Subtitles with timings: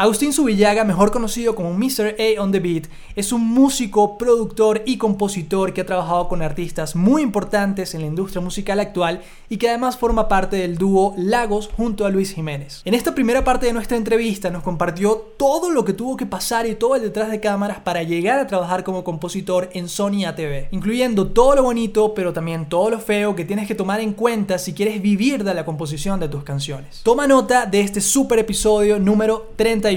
[0.00, 2.14] Agustín Subillaga, mejor conocido como Mr.
[2.20, 2.84] A on the Beat,
[3.16, 8.06] es un músico, productor y compositor que ha trabajado con artistas muy importantes en la
[8.06, 12.82] industria musical actual y que además forma parte del dúo Lagos junto a Luis Jiménez.
[12.84, 16.68] En esta primera parte de nuestra entrevista nos compartió todo lo que tuvo que pasar
[16.68, 20.68] y todo el detrás de cámaras para llegar a trabajar como compositor en Sony ATV,
[20.70, 24.58] incluyendo todo lo bonito pero también todo lo feo que tienes que tomar en cuenta
[24.58, 27.00] si quieres vivir de la composición de tus canciones.
[27.02, 29.87] Toma nota de este super episodio número 30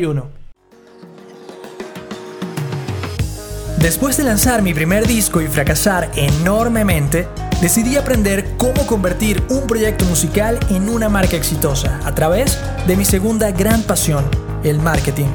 [3.82, 7.28] Después de lanzar mi primer disco y fracasar enormemente,
[7.62, 13.06] decidí aprender cómo convertir un proyecto musical en una marca exitosa a través de mi
[13.06, 14.24] segunda gran pasión,
[14.64, 15.30] el marketing.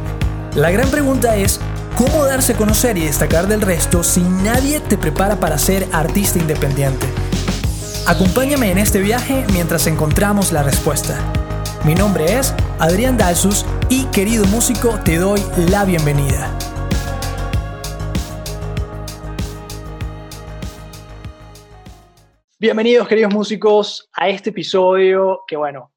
[0.55, 1.61] La gran pregunta es,
[1.97, 6.39] ¿cómo darse a conocer y destacar del resto si nadie te prepara para ser artista
[6.39, 7.07] independiente?
[8.07, 11.19] Acompáñame en este viaje mientras encontramos la respuesta.
[11.85, 15.41] Mi nombre es Adrián Dalsus y querido músico te doy
[15.71, 16.57] la bienvenida.
[22.59, 25.93] Bienvenidos queridos músicos a este episodio que bueno,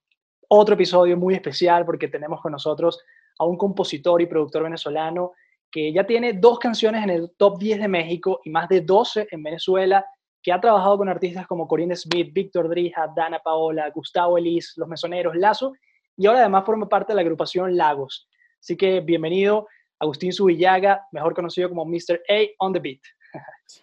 [0.49, 2.99] otro episodio muy especial porque tenemos con nosotros
[3.39, 5.31] a un compositor y productor venezolano
[5.71, 9.27] que ya tiene dos canciones en el top 10 de México y más de 12
[9.31, 10.05] en Venezuela,
[10.49, 14.87] que ha trabajado con artistas como Corinne Smith, Víctor Drija, Dana Paola, Gustavo Elis, Los
[14.87, 15.73] Mesoneros, Lazo,
[16.17, 18.27] y ahora además forma parte de la agrupación Lagos.
[18.59, 19.67] Así que bienvenido,
[19.99, 22.23] Agustín Subillaga, mejor conocido como Mr.
[22.27, 22.99] A on the Beat.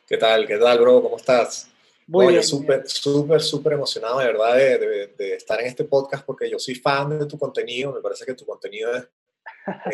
[0.08, 0.44] ¿Qué tal?
[0.44, 1.00] ¿Qué tal, bro?
[1.02, 1.70] ¿Cómo estás?
[2.08, 2.42] Muy bien.
[2.42, 7.16] Súper, súper, súper emocionado de verdad de, estar en este podcast porque yo soy fan
[7.16, 7.92] de tu contenido.
[7.92, 9.08] Me parece que tu contenido es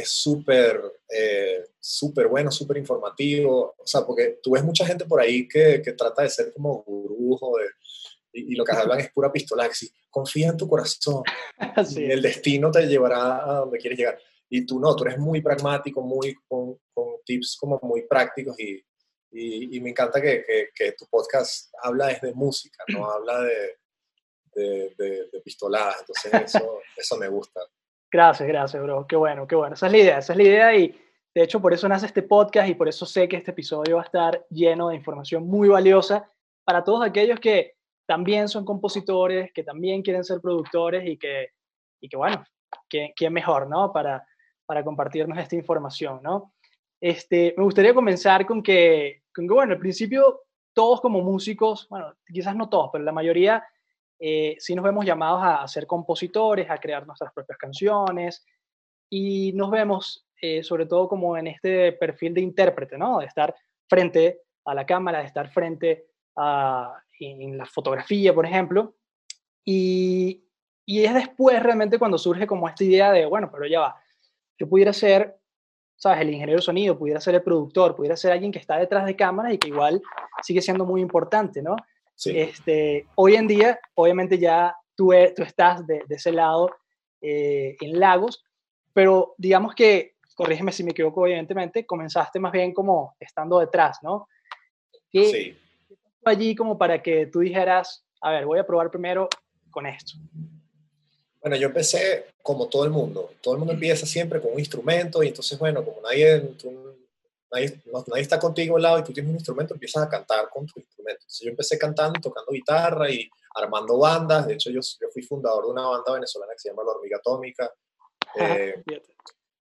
[0.05, 3.75] súper, eh, súper bueno, súper informativo.
[3.79, 6.83] O sea, porque tú ves mucha gente por ahí que, que trata de ser como
[6.83, 7.67] gurú de
[8.33, 9.93] y, lo que hablan es pura pistolaxis.
[10.11, 11.23] Confía en tu corazón.
[11.97, 14.19] El destino te llevará a donde quieres llegar.
[14.49, 18.85] Y tú no, tú eres muy pragmático, muy con, con tips como muy prácticos y,
[19.31, 23.79] y, me encanta que, que, tu podcast habla desde de música, no habla de,
[24.55, 26.01] de, de, pistoladas.
[26.01, 27.61] Entonces eso, eso me gusta.
[28.13, 29.07] Gracias, gracias, bro.
[29.07, 29.75] Qué bueno, qué bueno.
[29.75, 30.89] Esa es la idea, esa es la idea y
[31.35, 34.03] de hecho por eso nace este podcast y por eso sé que este episodio va
[34.03, 36.31] a estar lleno de información muy valiosa
[36.63, 41.53] para todos aquellos que también son compositores, que también quieren ser productores y que,
[42.03, 42.45] y que bueno,
[42.89, 43.91] ¿quién mejor, ¿no?
[43.91, 44.27] Para,
[44.67, 46.53] para compartirnos esta información, ¿no?
[47.01, 50.43] Este, me gustaría comenzar con que, con que, bueno, al principio
[50.75, 53.65] todos como músicos, bueno, quizás no todos, pero la mayoría
[54.25, 58.47] eh, sí nos vemos llamados a, ser compositores, a crear nuestras propias canciones
[59.11, 63.19] y nos vemos eh, sobre todo como en este perfil de intérprete, ¿no?
[63.19, 63.53] De estar
[63.89, 66.07] frente a la cámara, de estar frente
[66.37, 68.95] a, en la fotografía, por ejemplo,
[69.65, 70.45] y,
[70.87, 74.01] y es después realmente cuando surge como esta idea de, bueno, pero ya va,
[74.57, 75.37] yo pudiera ser,
[75.97, 76.21] ¿sabes?
[76.21, 79.17] El ingeniero de sonido, pudiera ser el productor, pudiera ser alguien que está detrás de
[79.17, 80.01] cámaras y que igual
[80.45, 81.75] sigue siendo muy importante, ¿no?
[82.23, 82.39] Sí.
[82.39, 86.71] Este, hoy en día, obviamente ya tú, e, tú estás de, de ese lado
[87.21, 88.45] eh, en Lagos,
[88.93, 94.29] pero digamos que, corrígeme si me equivoco, evidentemente, comenzaste más bien como estando detrás, ¿no?
[95.13, 95.57] sí
[96.25, 99.29] allí como para que tú dijeras, a ver, voy a probar primero
[99.71, 100.15] con esto?
[101.41, 103.33] Bueno, yo empecé como todo el mundo.
[103.41, 106.37] Todo el mundo empieza siempre con un instrumento y entonces, bueno, como nadie,
[107.53, 110.67] nadie, nadie, está contigo al lado y tú tienes un instrumento, empiezas a cantar con
[110.67, 111.21] tu instrumento.
[111.21, 114.47] Entonces yo empecé cantando, tocando guitarra y armando bandas.
[114.47, 117.19] De hecho, yo, yo fui fundador de una banda venezolana que se llama La Hormiga
[117.19, 117.71] Atómica.
[118.35, 118.83] Eh,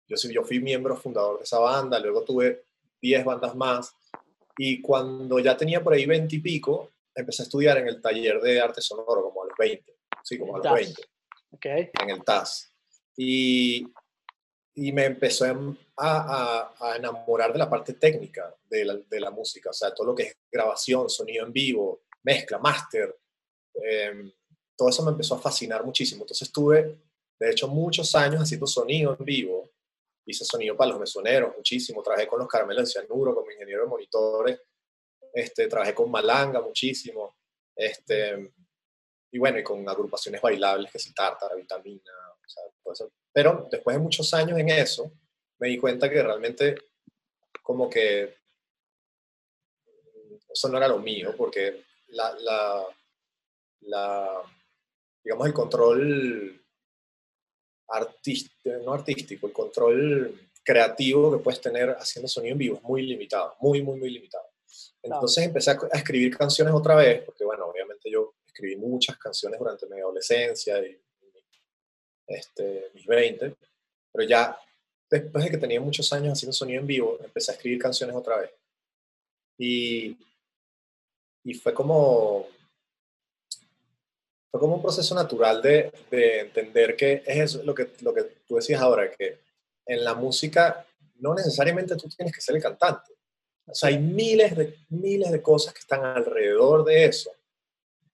[0.10, 1.98] yo, yo fui miembro fundador de esa banda.
[2.02, 2.66] Luego tuve
[3.02, 3.94] 10 bandas más.
[4.58, 8.42] Y cuando ya tenía por ahí 20 y pico, empecé a estudiar en el taller
[8.42, 9.96] de arte sonoro, como a los 20.
[10.22, 11.02] Sí, como a los 20.
[11.52, 11.90] Okay.
[12.02, 12.74] En el TAS.
[13.16, 13.88] Y,
[14.76, 19.72] y me empezó a, a, enamorar de la parte técnica de la, de la, música,
[19.72, 23.16] o sea, todo lo que es grabación, sonido en vivo, mezcla, máster.
[23.74, 24.32] Em,
[24.76, 26.24] todo eso me empezó a fascinar muchísimo.
[26.24, 27.00] Entonces estuve,
[27.40, 29.70] de hecho, muchos años haciendo sonido en vivo
[30.28, 33.88] hice sonido para los mesoneros muchísimo, trabajé con los caramelos de cianuro como ingeniero de
[33.88, 34.62] monitores,
[35.34, 37.38] este, trabajé con Malanga muchísimo,
[37.76, 38.54] este,
[39.32, 42.12] y bueno, y con agrupaciones bailables que si Tártara, Vitamina,
[42.86, 45.12] o sea, Pero después de muchos años en eso,
[45.60, 46.76] me di cuenta que realmente
[47.62, 48.38] como que
[50.50, 52.86] eso no era lo mío, porque la, la,
[53.82, 54.42] la
[55.24, 56.66] digamos, el control
[57.90, 63.02] artístico, no artístico, el control creativo que puedes tener haciendo sonido en vivo es muy
[63.04, 64.46] limitado, muy, muy, muy limitado.
[65.02, 69.86] Entonces empecé a, escribir canciones otra vez, porque bueno, obviamente yo escribí muchas canciones durante
[69.88, 71.00] mi adolescencia y
[72.28, 73.56] este, mis 20,
[74.12, 74.60] pero ya
[75.10, 78.38] después de que tenía muchos años haciendo sonido en vivo, empecé a escribir canciones otra
[78.38, 78.52] vez.
[79.58, 80.18] Y,
[81.44, 82.48] y fue como
[84.52, 88.24] fue como un proceso natural de, de entender que es eso, lo que, lo que
[88.48, 89.40] tú decías ahora, que
[89.86, 93.14] en la música no necesariamente tú tienes que ser el cantante.
[93.66, 97.32] O sea, hay miles de, miles de cosas que están alrededor de eso,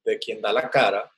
[0.04, 1.13] de quien da la cara,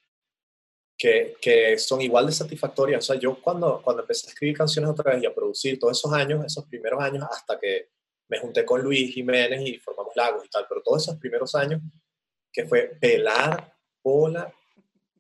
[0.98, 3.04] que, que, son igual de satisfactorias.
[3.04, 5.98] O sea, yo cuando, cuando empecé a escribir canciones otra vez y a producir todos
[5.98, 7.90] esos años, esos primeros años, hasta que
[8.28, 11.82] me junté con Luis Jiménez y formamos Lagos y tal, pero todos esos primeros años,
[12.52, 14.52] que fue pelar bola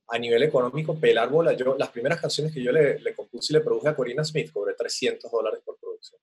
[0.07, 1.53] a nivel económico, pelar bola.
[1.53, 4.51] Yo, las primeras canciones que yo le, le compuse y le produje a Corina Smith,
[4.51, 6.21] cobré 300 dólares por producción.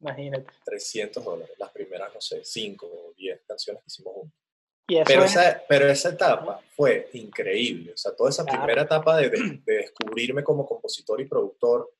[0.00, 0.52] Imagínate.
[0.64, 4.45] 300 dólares, las primeras, no sé, 5 o 10 canciones que hicimos juntos.
[4.86, 9.60] Pero, esa, pero esa etapa fue increíble, o sea, toda esa primera etapa de, de,
[9.64, 11.90] descubrirme como compositor y productor,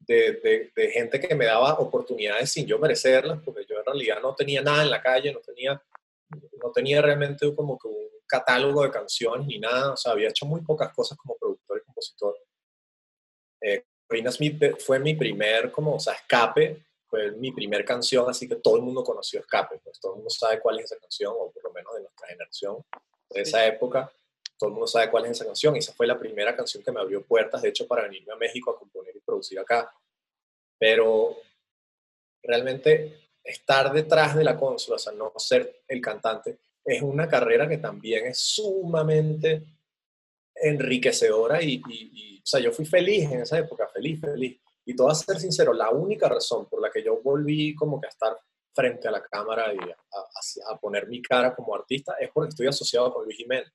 [0.00, 4.34] de, de, gente que me daba oportunidades sin yo merecerlas, porque yo en realidad no
[4.34, 5.82] tenía nada en la calle, no tenía,
[6.62, 10.46] no tenía realmente como que un catálogo de canciones ni nada, o sea, había hecho
[10.46, 12.36] muy pocas cosas como productor y compositor.
[13.60, 13.84] Eh,
[14.30, 18.76] Smith fue mi primer, como, o sea, escape, fue mi primer canción, así que todo
[18.76, 21.64] el mundo conoció Escape, pues todo el mundo sabe cuál es esa canción, o por
[21.64, 22.84] lo menos de nuestra generación,
[23.30, 24.12] de esa época,
[24.58, 26.92] todo el mundo sabe cuál es esa canción, y esa fue la primera canción que
[26.92, 29.92] me abrió puertas, de hecho, para venirme a México a componer y producir acá.
[30.78, 31.36] Pero
[32.42, 37.68] realmente estar detrás de la consola, o sea, no ser el cantante, es una carrera
[37.68, 39.64] que también es sumamente
[40.54, 41.80] enriquecedora y,
[42.42, 44.58] o sea, yo fui feliz en esa época, feliz, feliz.
[44.88, 48.06] Y todo a ser sincero, la única razón por la que yo volví como que
[48.06, 48.34] a estar
[48.74, 53.12] frente a la cámara y a, poner mi cara como artista es porque estoy asociado
[53.12, 53.70] con Luis Jiménez.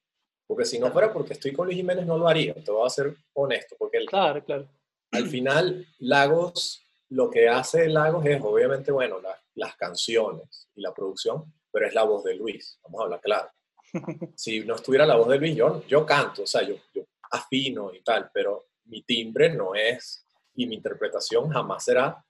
[0.47, 2.89] Porque si no fuera porque estoy con Luis Jiménez no lo haría, te voy a
[2.89, 4.67] ser honesto, porque el, claro, claro.
[5.11, 9.19] al final Lagos, lo que hace Lagos es obviamente, bueno,
[9.53, 13.51] las canciones y la producción, pero es la voz de Luis, vamos a hablar claro.
[14.35, 17.93] Si no estuviera la voz de Luis, yo, yo canto, o sea, yo, yo afino
[17.93, 20.22] y tal, pero mi timbre no es,
[20.55, 22.23] y mi interpretación jamás será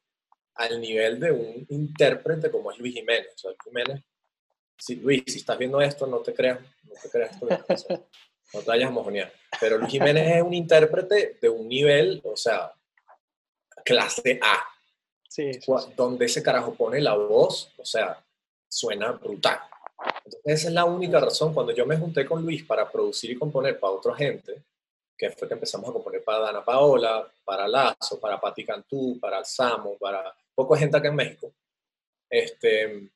[0.55, 3.33] al nivel de un intérprete como es Luis Jiménez.
[3.35, 4.03] O sea, Jiménez,
[4.77, 8.07] si, Luis, si estás viendo esto, no te creas, no te creas esto,
[8.53, 9.31] no te vayas a mojonear.
[9.59, 12.73] Pero Luis Jiménez es un intérprete de un nivel, o sea,
[13.83, 14.63] clase A.
[15.27, 15.51] Sí,
[15.97, 18.23] Donde ese carajo pone la voz, o sea,
[18.69, 19.59] suena brutal.
[20.25, 21.53] Entonces, esa es la única razón.
[21.55, 24.63] Cuando yo me junté con Luis para producir y componer para otra gente,
[25.17, 29.37] que fue que empezamos a componer para Dana Paola, para Lazo, para Pati Cantú, para
[29.37, 31.51] Alzamo, para poco gente acá en México,
[32.29, 33.09] este,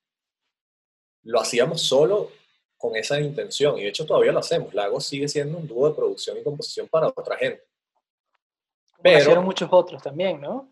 [1.23, 2.31] lo hacíamos solo
[2.77, 3.77] con esa intención.
[3.77, 4.73] Y de hecho todavía lo hacemos.
[4.73, 7.63] Lago sigue siendo un dúo de producción y composición para otra gente.
[9.01, 10.69] Pero, nacieron muchos otros también, ¿no?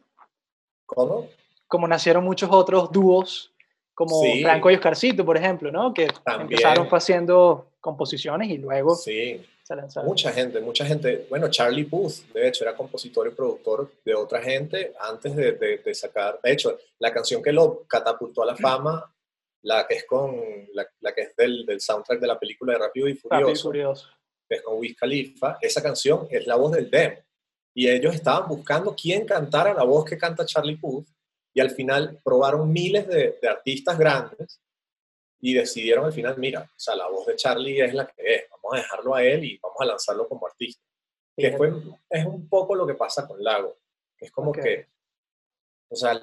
[0.86, 1.27] ¿Cómo?
[1.68, 3.51] Como nacieron muchos otros dúos
[3.94, 5.94] como Franco y Oscarcito, por ejemplo, ¿no?
[5.94, 9.44] Que empezaron haciendo composiciones y luego sí.
[9.66, 10.00] Se.
[10.04, 11.26] Mucha gente, mucha gente.
[11.30, 15.96] Bueno, Charlie Puth, de hecho, era compositor y productor de otra gente antes de, de,
[15.96, 16.40] sacar.
[16.44, 19.12] De hecho, la canción que lo catapultó a la fama,
[19.64, 20.40] la que es con
[20.74, 24.08] la, la que es del, del, soundtrack de la película de Rápido y Furioso, Furioso,
[24.48, 27.18] que es con Wiz Khalifa, esa canción es la voz del demo.
[27.74, 31.08] Y ellos estaban buscando quién cantara la voz que canta Charlie Puth
[31.56, 34.62] y al final probaron miles de, artistas grandes
[35.39, 38.44] y decidieron al final, mira, o sea, la voz de Charlie es la que es,
[38.50, 40.84] vamos a dejarlo a él y vamos a lanzarlo como artista.
[41.38, 41.74] Que fue,
[42.10, 43.77] es un poco lo que pasa con Lago,
[44.18, 44.88] es como que,
[45.89, 46.20] o sea,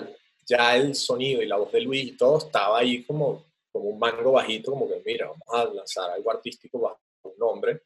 [0.46, 3.98] ya el sonido y la voz de Luis y todo estaba ahí como, como un
[3.98, 7.82] mango bajito, como que, mira, vamos a lanzar algo artístico bajo un nombre,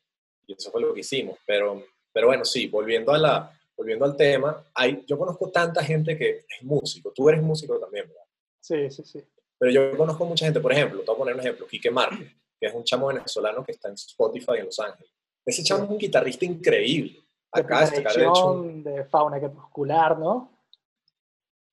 [0.47, 1.39] y eso fue lo que hicimos.
[1.45, 6.17] Pero, pero bueno, sí, volviendo a la, volviendo al tema, hay, yo conozco tanta gente
[6.17, 8.25] que es músico, tú eres músico también, ¿verdad?
[8.61, 9.23] Sí, sí, sí.
[9.59, 12.31] Pero yo conozco mucha gente, por ejemplo, te voy a poner un ejemplo, Quique Márquez,
[12.61, 15.11] que es un chamo venezolano que está en Spotify en Los Ángeles.
[15.45, 17.23] Ese chamo es un guitarrista increíble.
[17.53, 20.51] Acá de, de, hecho, de fauna crepuscular, ¿no?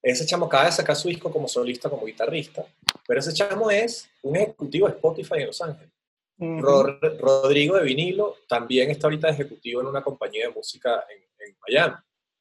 [0.01, 2.65] Ese chamo acaba de sacar su disco como solista, como guitarrista,
[3.07, 5.91] pero ese chamo es un ejecutivo de Spotify en Los Ángeles.
[6.37, 11.95] Rodrigo de Vinilo también está ahorita ejecutivo en una compañía de música en, en Miami.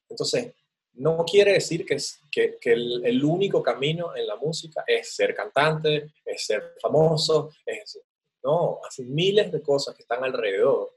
[0.08, 0.54] Entonces,
[0.94, 1.96] no quiere decir que,
[2.30, 7.50] que, el, único camino en la música es ser cantante, es ser famoso,
[8.44, 10.92] no, hay miles de cosas que están alrededor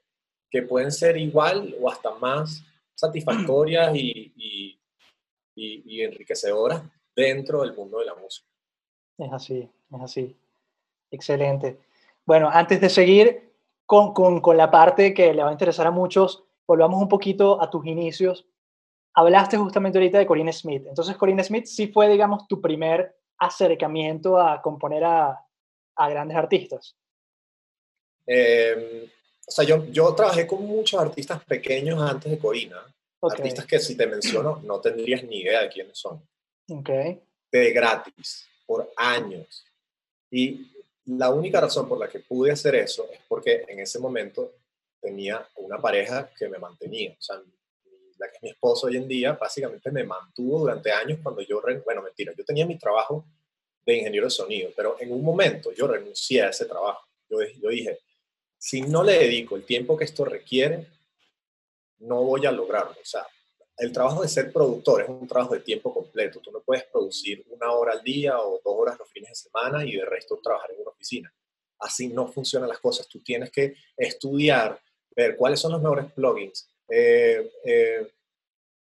[0.50, 2.64] que pueden ser igual o hasta más
[2.96, 4.34] satisfactorias y,
[5.56, 6.84] y, enriquecedoras
[7.16, 8.48] dentro del mundo de la música.
[9.18, 10.36] Es así, es así.
[11.12, 11.80] Excelente.
[12.26, 13.54] Bueno, antes de seguir
[13.86, 17.70] con, con, la parte que le va a interesar a muchos, volvamos un poquito a
[17.70, 18.46] tus inicios.
[19.16, 20.86] Hablaste justamente ahorita de Corinne Smith.
[20.88, 25.40] Entonces, Corinne Smith sí fue, digamos, tu primer acercamiento a componer a,
[25.96, 26.96] a grandes artistas.
[28.28, 29.10] Eh,
[29.48, 32.84] o sea, yo, yo trabajé con muchos artistas pequeños antes de Corina.
[33.22, 36.22] Artistas que si te menciono no tendrías ni idea de quiénes son.
[36.70, 36.90] Ok.
[37.52, 39.66] De gratis, por años.
[40.30, 40.72] Y
[41.06, 44.54] la única razón por la que pude hacer eso es porque en ese momento
[45.02, 47.16] tenía una pareja que me mantenía.
[47.18, 47.42] O sea,
[48.18, 52.02] la que mi esposo hoy en día, básicamente me mantuvo durante años cuando yo, bueno,
[52.02, 53.26] mentira, yo tenía mi trabajo
[53.86, 57.06] de ingeniero de sonido, pero en un momento yo renuncié a ese trabajo.
[57.30, 58.00] Yo, yo dije,
[58.58, 60.88] si no le dedico el tiempo que esto requiere,
[62.00, 62.94] no voy a lograrlo.
[62.94, 63.26] O sea,
[63.78, 66.40] el trabajo de ser productor es un trabajo de tiempo completo.
[66.40, 69.86] Tú no puedes producir una hora al día o dos horas los fines de semana
[69.86, 71.34] y de resto trabajar en una oficina.
[71.80, 73.08] Así no funcionan las cosas.
[73.08, 74.82] Tú tienes que estudiar,
[75.16, 78.12] ver cuáles son los mejores plugins, eh, eh,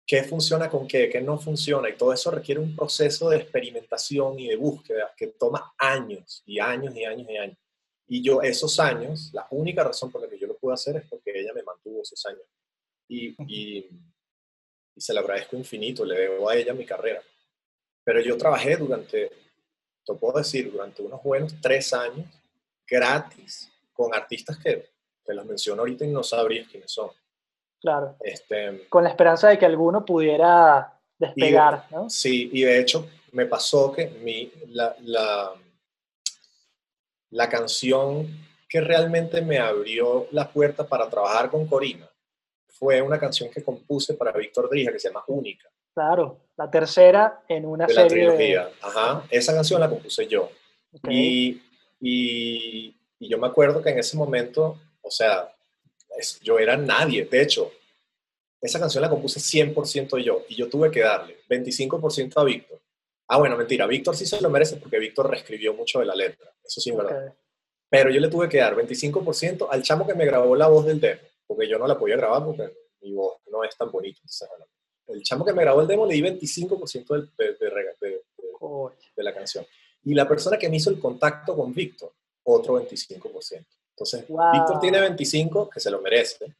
[0.06, 1.88] qué funciona con qué, qué no funciona.
[1.88, 6.58] Y todo eso requiere un proceso de experimentación y de búsqueda que toma años y
[6.58, 7.58] años y años y años.
[8.08, 11.04] Y yo esos años, la única razón por la que yo lo pude hacer es
[11.08, 12.42] porque ella me mantuvo esos años.
[13.08, 13.88] Y, y,
[14.94, 17.22] se lo agradezco infinito, le debo a ella mi carrera.
[18.04, 19.30] Pero yo trabajé durante,
[20.04, 22.26] te puedo decir, durante unos buenos tres años
[22.86, 24.90] gratis con artistas que
[25.24, 27.10] te los menciono ahorita y no sabrías quiénes son.
[27.82, 28.16] Claro.
[28.20, 32.08] Este, con la esperanza de que alguno pudiera despegar, ¿no?
[32.08, 35.52] Sí, y de hecho me pasó que mi, la, la
[37.32, 38.28] la canción
[38.68, 42.08] que realmente me abrió la puerta para trabajar con Corina
[42.68, 45.68] fue una canción que compuse para Víctor Drija que se llama Única.
[45.94, 48.26] Claro, la tercera en una de serie.
[48.26, 48.70] La trilogía.
[48.80, 50.50] Ajá, esa canción la compuse yo.
[51.08, 51.62] Y,
[52.00, 55.54] y, yo me acuerdo que en ese momento, o sea,
[56.42, 57.24] yo era nadie.
[57.24, 57.72] De hecho,
[58.60, 62.82] esa canción la compuse 100% yo y yo tuve que darle 25% a Víctor
[63.32, 66.52] Ah, bueno, mentira, Víctor sí se lo merece porque Víctor reescribió mucho de la letra,
[66.62, 67.34] eso sí es verdad.
[67.88, 71.00] Pero yo le tuve que dar 25% al chamo que me grabó la voz del
[71.00, 74.20] demo, porque yo no la podía grabar porque mi voz no es tan bonita.
[75.06, 77.56] el chamo que me grabó el demo le di 25% de,
[79.16, 79.66] de, la canción.
[80.04, 83.64] Y la persona que me hizo el contacto con Víctor, otro 25%.
[83.94, 86.54] Entonces, Víctor tiene 25, que se lo merece,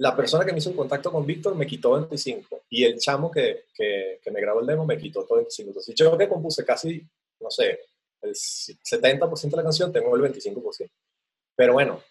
[0.00, 3.30] la persona que me hizo un contacto con Víctor me quitó 25 y el chamo
[3.30, 5.68] que, que, me grabó el demo me quitó todo 25.
[5.68, 7.06] Entonces yo que compuse casi,
[7.38, 7.80] no sé,
[8.22, 10.90] el 70% de la canción, tengo el 25%.
[11.54, 12.02] Pero bueno,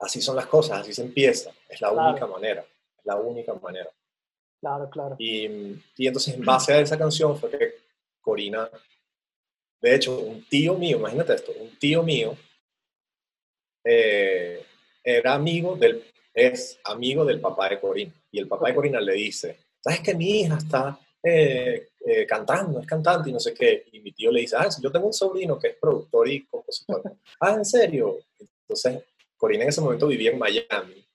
[0.00, 1.52] así son las cosas, así se empieza.
[1.68, 2.62] Es la única manera,
[2.98, 3.88] es la única manera.
[4.60, 5.14] Claro, claro.
[5.20, 5.46] Y,
[5.96, 7.74] y entonces en base a esa canción fue que
[8.20, 8.68] Corina,
[9.80, 12.36] de hecho, un tío mío, imagínate esto, un tío mío
[13.84, 14.64] eh,
[15.04, 18.12] era amigo del es amigo del papá de Corina.
[18.30, 22.80] Y el papá de Corina le dice, ¿sabes que mi hija está eh, eh, cantando,
[22.80, 23.84] es cantante y no sé qué?
[23.92, 27.02] Y mi tío le dice, ah, yo tengo un sobrino que es productor y compositor.
[27.40, 28.18] ah, ¿en serio?
[28.62, 29.04] Entonces,
[29.36, 31.06] Corina en ese momento vivía en Miami.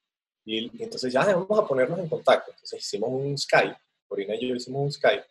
[0.45, 2.51] Y, entonces ya vamos a ponernos en contacto.
[2.51, 3.77] Entonces hicimos un Skype.
[4.07, 5.25] Corina y yo hicimos un Skype.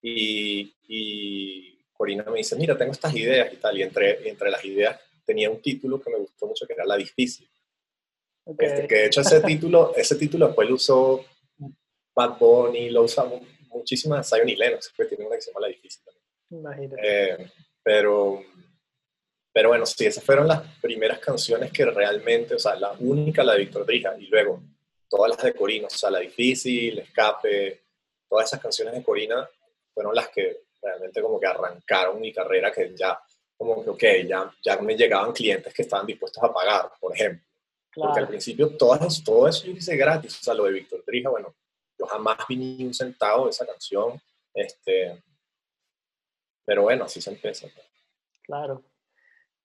[0.00, 3.76] Y, y Corina me dice, mira, tengo estas ideas y tal.
[3.76, 6.96] Y entre, entre las ideas tenía un título que me gustó mucho, que era La
[6.96, 7.48] Difícil.
[8.58, 11.24] Este, que de hecho ese título, ese título después lo usó
[12.14, 15.68] Bad Bunny, lo usamos muchísimas, Zion y Lennox, que tiene una que se llama La
[15.68, 16.02] Difícil
[16.50, 16.92] también.
[17.02, 17.50] Eh,
[17.82, 18.42] pero,
[19.52, 23.54] pero bueno, sí, esas fueron las primeras canciones que realmente, o sea, la única, la
[23.54, 24.62] de Víctor Drija, y luego
[25.08, 27.82] todas las de Corina, o sea, La Difícil, Escape,
[28.28, 29.48] todas esas canciones de Corina
[29.92, 33.18] fueron las que realmente como que arrancaron mi carrera, que ya,
[33.56, 37.46] como que, ok, ya, ya me llegaban clientes que estaban dispuestos a pagar, por ejemplo.
[37.94, 40.40] Porque al principio todo eso, todo eso yo hice gratis.
[40.40, 41.54] O sea, lo de Víctor Trija, bueno,
[41.98, 44.20] yo jamás vi ni un centavo de esa canción.
[44.52, 45.22] Este,
[46.64, 47.68] pero bueno, así se empieza.
[48.42, 48.82] Claro.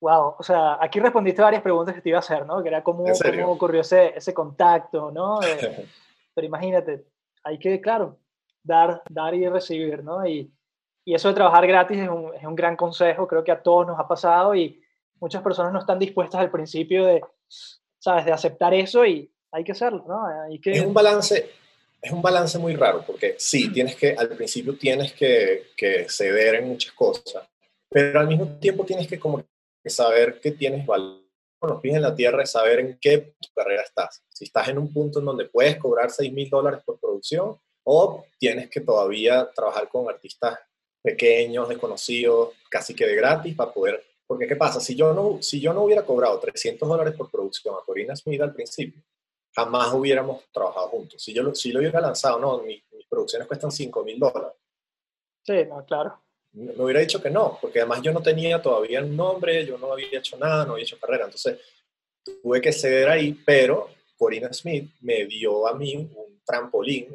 [0.02, 2.62] Wow, o sea, aquí respondiste varias preguntas que te iba a hacer, ¿no?
[2.62, 5.40] Que era cómo, cómo ocurrió ese, ese contacto, ¿no?
[6.34, 7.06] pero imagínate,
[7.44, 8.18] hay que, claro,
[8.64, 10.26] dar, dar y recibir, ¿no?
[10.26, 10.54] Y,
[11.10, 13.88] y eso de trabajar gratis es un, es un, gran consejo, creo que a todos
[13.88, 14.80] nos ha pasado y
[15.20, 17.24] muchas personas no están dispuestas al principio de,
[17.98, 18.26] ¿sabes?
[18.26, 20.24] De aceptar eso y hay que hacerlo, ¿no?
[20.44, 20.70] Hay que...
[20.70, 21.50] Es un balance,
[22.00, 26.54] es un balance muy raro, porque sí, tienes que, al principio tienes que, que ceder
[26.54, 27.44] en muchas cosas,
[27.90, 29.44] pero al mismo tiempo tienes que como
[29.84, 31.24] saber que tienes valor
[31.58, 34.24] con los pies en la tierra, saber en qué carrera estás.
[34.30, 38.24] Si estás en un punto en donde puedes cobrar 6 mil dólares por producción o
[38.38, 40.60] tienes que todavía trabajar con artistas
[41.02, 44.80] pequeños, desconocidos, casi que de gratis para poder porque, ¿qué pasa?
[44.80, 48.40] Si yo no, si yo no hubiera cobrado 300 dólares por producción a Corina Smith
[48.40, 49.02] al principio,
[49.56, 51.20] jamás hubiéramos trabajado juntos.
[51.20, 54.52] Si yo lo, si lo hubiera lanzado, no, mis, producciones cuestan 5 mil dólares.
[55.44, 56.22] Sí, no, claro.
[56.52, 59.94] Me hubiera dicho que no, porque además yo no tenía todavía un nombre, yo no
[59.94, 61.26] había hecho nada, no había hecho carrera.
[61.26, 61.60] Entonces,
[62.24, 67.08] tuve que ceder ahí, pero Corina Smith me dio a mí un trampolín,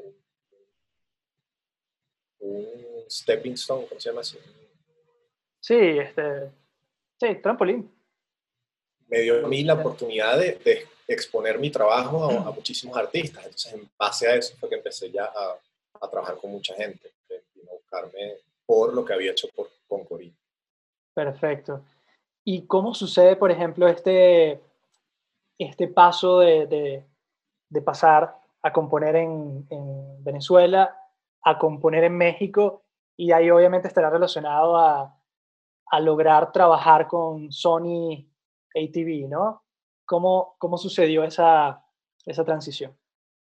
[2.41, 4.39] un stepping stone, ¿cómo se llama eso?
[5.61, 6.51] Sí, este,
[7.21, 7.91] sí, trampolín.
[9.09, 13.45] Me dio a mí la oportunidad de, exponer mi trabajo a, muchísimos artistas.
[13.45, 17.73] Entonces, en base a eso fue que empecé ya a, trabajar con mucha gente, a
[17.73, 18.35] buscarme
[18.67, 20.37] por lo que había hecho por, con Corina.
[21.15, 21.83] Perfecto.
[22.45, 24.61] ¿Y cómo sucede, por ejemplo, este,
[25.59, 27.05] este paso de,
[27.85, 29.67] pasar a componer en,
[30.23, 30.97] Venezuela,
[31.43, 32.83] a componer en México,
[33.17, 35.21] y ahí obviamente estará relacionado a,
[36.01, 38.27] lograr trabajar con Sony
[38.75, 39.63] ATV, ¿no?
[40.05, 41.85] ¿Cómo, cómo sucedió esa,
[42.27, 42.99] esa transición?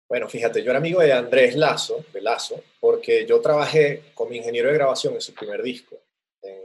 [0.08, 4.38] Bueno, fíjate, yo era amigo de Andrés Lazo, de Lazo, porque yo trabajé con mi
[4.38, 5.96] ingeniero de grabación en su primer disco,
[6.42, 6.56] en,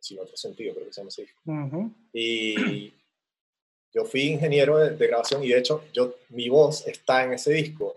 [0.00, 1.40] Sin Otro Sentido, creo que se llama ese disco.
[2.12, 2.92] Y
[3.92, 7.94] yo fui ingeniero de, grabación y de hecho yo, mi voz está en ese disco.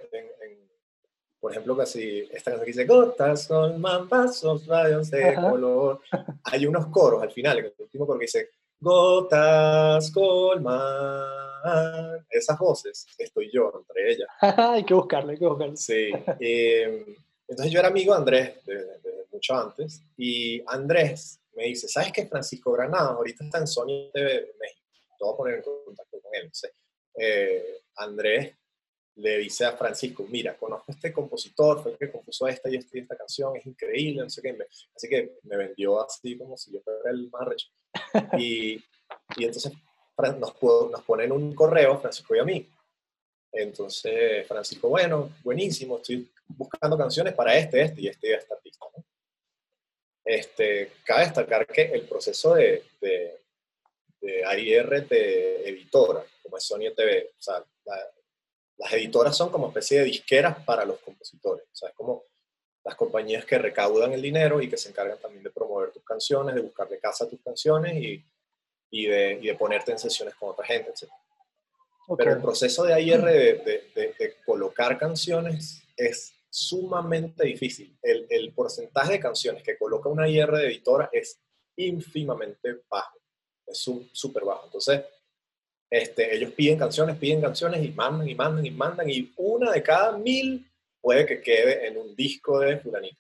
[1.44, 6.00] Por ejemplo, casi esta canción que dice Gotas son mampasos, rayos de color.
[6.46, 12.26] Hay unos coros al final, el último coro que dice Gotas colman.
[12.30, 14.30] Esas voces, estoy yo entre ellas.
[14.58, 15.76] hay que buscarlo, hay que buscarlo.
[15.76, 16.12] Sí.
[16.40, 17.14] Em,
[17.46, 22.26] entonces yo era amigo de Andrés desde, mucho antes y Andrés me dice, ¿sabes qué?
[22.26, 24.82] Francisco Granados ahorita está en Sony de México
[25.20, 26.50] voy a poner en contacto con él.
[27.16, 28.56] Eh, Andrés
[29.16, 32.78] le dice a Francisco, mira, conozco a este compositor, fue el que compuso esta y
[32.78, 34.58] esta y esta canción, es increíble, no sé qué.
[34.96, 37.68] así que me vendió así como si yo fuera el más recho.
[38.40, 38.84] Y,
[39.38, 39.72] y entonces
[40.18, 42.70] nos, nos ponen un correo, Francisco y a mí.
[43.52, 48.86] Entonces, Francisco, bueno, buenísimo, estoy buscando canciones para este, este y este y este artista.
[50.26, 57.32] Este, cabe destacar que el proceso de, de AIR de editora, como es Sony TV.
[57.38, 57.64] O sea,
[58.78, 61.66] las editoras son como especie de disqueras para los compositores.
[61.66, 62.24] O sea, es como
[62.84, 66.56] las compañías que recaudan el dinero y que se encargan también de promover tus canciones,
[66.56, 68.26] de buscarle casa a tus canciones y,
[68.90, 71.10] y, de, y de, ponerte en sesiones con otra gente, etc.
[72.18, 77.98] Pero el proceso de AIR de, de, colocar canciones es sumamente difícil.
[78.02, 81.40] El, el porcentaje de canciones que coloca una IR de editora es
[81.78, 83.18] ínfimamente bajo
[83.68, 84.66] es súper bajo.
[84.66, 85.02] Entonces,
[85.94, 89.84] este, ellos piden canciones, piden canciones y mandan y mandan y mandan y una de
[89.84, 90.68] cada mil
[91.00, 93.20] puede que quede en un disco de fulanito.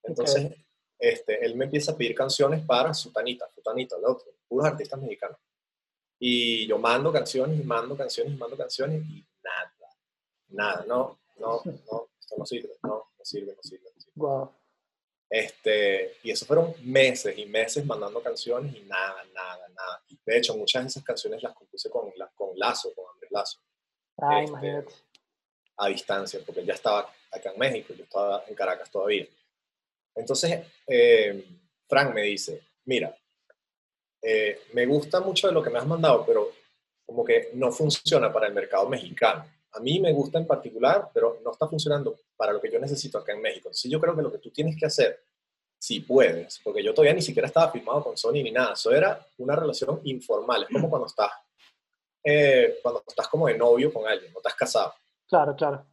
[0.00, 0.52] Entonces,
[0.96, 5.38] este, él me empieza a pedir canciones para Sutanita, Sutanita, el otro, puros artistas mexicanos.
[6.20, 9.74] Y yo mando canciones y mando canciones y mando canciones y nada,
[10.50, 13.90] nada, no, no, no, esto no sirve, no, no sirve, no sirve.
[13.92, 14.12] No sirve.
[14.14, 14.52] Wow.
[15.28, 20.02] Este, y eso fueron meses y meses mandando canciones y nada, nada, nada.
[20.24, 23.58] De hecho, muchas de esas canciones las compuse con, con Lazo, con Andrés Lazo.
[24.18, 24.84] Ah, este,
[25.76, 29.26] a distancia, porque ya estaba acá en México, yo estaba en Caracas todavía.
[30.14, 31.44] Entonces, eh,
[31.88, 33.16] Frank me dice, mira,
[34.22, 36.52] eh, me gusta mucho de lo que me has mandado, pero
[37.04, 41.40] como que no funciona para el mercado mexicano a mí me gusta en particular, pero
[41.44, 43.68] no está funcionando para lo que yo necesito acá en México.
[43.68, 45.20] Entonces yo creo que lo que tú tienes que hacer,
[45.78, 49.26] si puedes, porque yo todavía ni siquiera estaba firmado con Sony ni nada, eso era
[49.38, 51.30] una relación informal, es como cuando estás,
[52.22, 54.94] eh, cuando estás como de novio con alguien, no estás casado.
[55.28, 55.84] Claro, claro.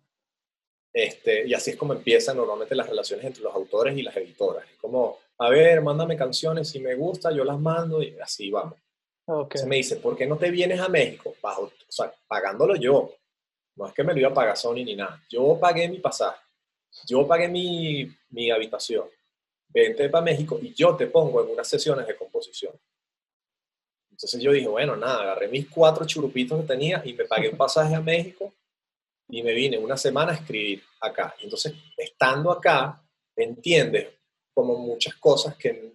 [0.94, 4.66] Este, y así es como empiezan normalmente las relaciones entre los autores y las editoras.
[4.70, 8.78] Es como, a ver, mándame canciones, si me gusta, yo las mando y así vamos.
[9.26, 9.62] Okay.
[9.62, 11.34] Se me dice, ¿por qué no te vienes a México?
[11.42, 13.14] Bajo, o sea, pagándolo yo.
[13.76, 15.24] No es que me lo iba a pagar Sony ni nada.
[15.30, 16.40] Yo pagué mi pasaje.
[17.08, 19.08] Yo pagué mi, mi habitación.
[19.70, 22.74] Vente para México y yo te pongo en unas sesiones de composición.
[24.12, 27.58] Entonces yo dije, bueno, nada, agarré mis cuatro churupitos que tenía y me pagué un
[27.58, 28.54] pasaje a México
[29.30, 31.34] y me vine una semana a escribir acá.
[31.40, 33.02] Y entonces, estando acá,
[33.36, 34.10] entiendes
[34.54, 35.94] como muchas cosas que,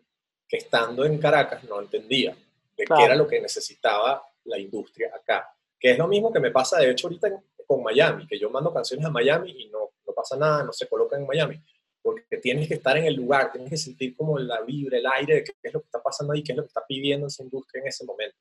[0.48, 2.34] que estando en Caracas no entendía,
[2.76, 5.54] de qué era lo que necesitaba la industria acá.
[5.78, 8.50] Que es lo mismo que me pasa, de hecho, ahorita en, con Miami, que yo
[8.50, 11.62] mando canciones a Miami y no, no pasa nada, no se colocan en Miami,
[12.02, 15.35] porque tienes que estar en el lugar, tienes que sentir como la vibra, el aire
[15.37, 17.42] de qué es lo que está pasando ahí, qué es lo que está pidiendo esa
[17.42, 18.37] industria en ese momento.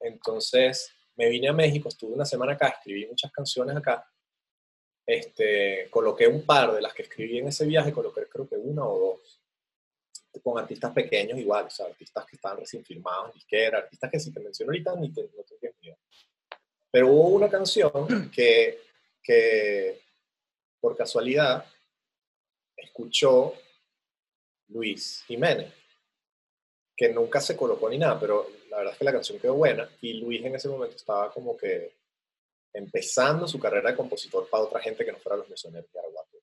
[0.00, 4.08] Entonces, me vine a México, estuve una semana acá, escribí muchas canciones acá,
[5.04, 8.86] este, coloqué un par de las que escribí en ese viaje, coloqué creo que una
[8.86, 9.40] o dos,
[10.42, 14.32] con artistas pequeños igual, o sea, artistas que estaban recién firmados, disquera, artistas que si
[14.32, 15.96] te menciono ahorita ni te, no te idea.
[16.90, 18.80] Pero hubo una canción que,
[19.22, 20.00] que
[20.80, 21.64] por casualidad,
[22.76, 23.54] escuchó
[24.68, 25.72] Luis Jiménez,
[26.96, 29.88] que nunca se colocó ni nada, pero la verdad es que la canción quedó buena
[30.00, 31.96] y Luis en ese momento estaba como que
[32.72, 36.38] empezando su carrera de compositor para otra gente que no fuera los misioneros de Araguato.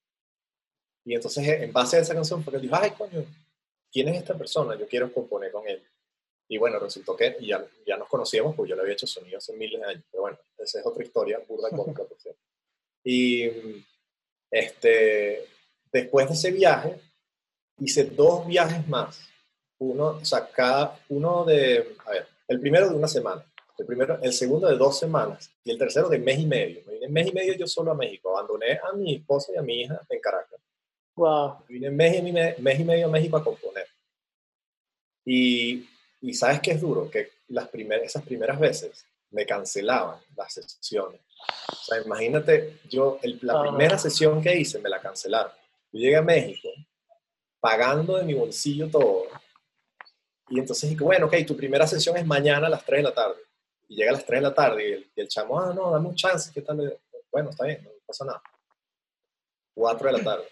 [1.05, 3.25] Y entonces en base a esa canción fue que dijo, ay coño,
[3.91, 4.75] ¿quién es esta persona?
[4.77, 5.84] Yo quiero componer con él.
[6.47, 9.53] Y bueno, resultó que ya, ya nos conocíamos porque yo le había hecho sonido hace
[9.53, 10.03] miles de años.
[10.12, 12.41] Pero bueno, esa es otra historia, burda cómica, por cierto.
[13.08, 13.51] Y
[14.49, 15.45] este,
[15.91, 16.99] después de ese viaje,
[17.79, 19.21] hice dos viajes más.
[19.77, 23.45] Uno, o sea, cada uno de, a ver, el primero de una semana,
[23.77, 26.81] el primero, el segundo de dos semanas y el tercero de mes y medio.
[26.88, 29.58] Me vine en mes y medio yo solo a México, abandoné a mi esposa y
[29.58, 30.60] a mi hija en Caracas.
[31.15, 31.65] Wow.
[31.67, 33.88] Me vine en mes y, mes y medio a México a componer.
[35.25, 35.88] Y,
[36.25, 41.21] y sabes qué es duro, que las primeras, esas primeras veces me cancelaban las sesiones.
[41.71, 45.51] O sea, imagínate, yo la primera sesión que hice me la cancelaron.
[45.91, 46.69] Yo llegué a México
[47.59, 49.25] pagando de mi bolsillo todo.
[50.49, 53.13] Y entonces dije, bueno, ok, tu primera sesión es mañana a las 3 de la
[53.13, 53.41] tarde.
[53.88, 55.91] Y llega a las 3 de la tarde y el, y el chamo, ah, no,
[55.91, 56.97] dame un chance, ¿qué tal?
[57.31, 58.41] Bueno, está bien, no pasa nada.
[59.75, 60.47] 4 de la tarde.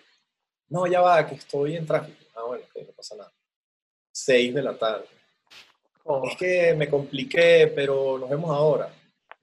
[0.69, 2.17] No, ya va, que estoy en tráfico.
[2.35, 3.33] Ah, bueno, ok, no pasa nada.
[4.11, 5.07] 6 de la tarde.
[6.03, 6.27] Oh.
[6.27, 8.93] Es que me compliqué, pero nos vemos ahora.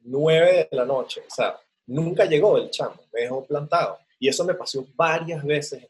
[0.03, 1.23] 9 de la noche.
[1.27, 3.99] O sea, nunca llegó el chamo, me dejó plantado.
[4.19, 5.87] Y eso me pasó varias veces.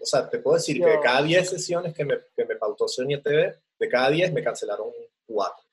[0.00, 2.88] O sea, te puedo decir que de cada 10 sesiones que me, que me pautó
[2.88, 4.88] Sonia TV, de cada 10 me cancelaron
[5.26, 5.64] 4.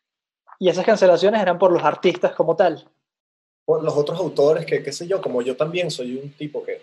[0.60, 2.86] ¿Y esas cancelaciones eran por los artistas como tal?
[3.66, 6.82] Por los otros autores, que qué sé yo, como yo también soy un tipo que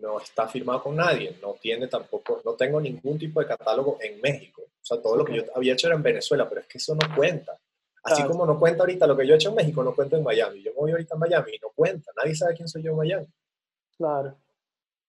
[0.00, 4.20] no está firmado con nadie, no tiene tampoco, no tengo ningún tipo de catálogo en
[4.20, 4.62] México.
[4.62, 6.94] O sea, todo lo que yo había hecho era en Venezuela, pero es que eso
[6.94, 7.58] no cuenta.
[8.04, 10.22] Así como no cuenta ahorita lo que yo he hecho en México, no cuenta en
[10.22, 10.62] Miami.
[10.62, 12.12] Yo me voy ahorita a Miami y no cuenta.
[12.16, 13.26] Nadie sabe quién soy yo en Miami.
[13.96, 14.36] Claro.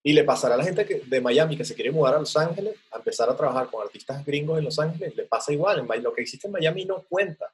[0.02, 2.36] Y le pasará a la gente que, de Miami que se quiere mudar a Los
[2.36, 5.78] Ángeles, a empezar a trabajar con artistas gringos en Los Ángeles, le pasa igual.
[5.78, 7.52] En, lo que existe en Miami no cuenta.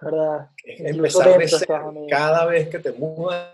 [0.00, 0.50] ¿Verdad?
[0.64, 2.06] Es empezar de cero.
[2.08, 3.50] Cada vez que te mudas,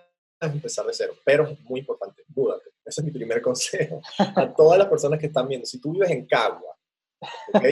[0.50, 1.14] empezar de cero.
[1.24, 2.70] Pero muy importante, múdate.
[2.84, 5.66] Ese es mi primer consejo a todas las personas que están viendo.
[5.66, 6.76] Si tú vives en Cagua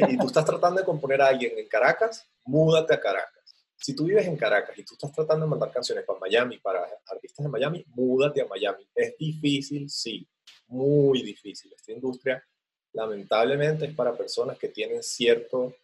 [0.08, 3.40] y tú estás tratando de componer a alguien en Caracas, múdate a Caracas
[3.80, 6.86] si tú vives en Caracas y tú estás tratando de mandar canciones para Miami, para
[7.06, 8.86] artistas de Miami, múdate a Miami.
[8.94, 10.28] Es difícil, sí,
[10.68, 11.72] muy difícil.
[11.72, 12.44] Esta industria,
[12.92, 15.74] lamentablemente, es para personas que tienen cierto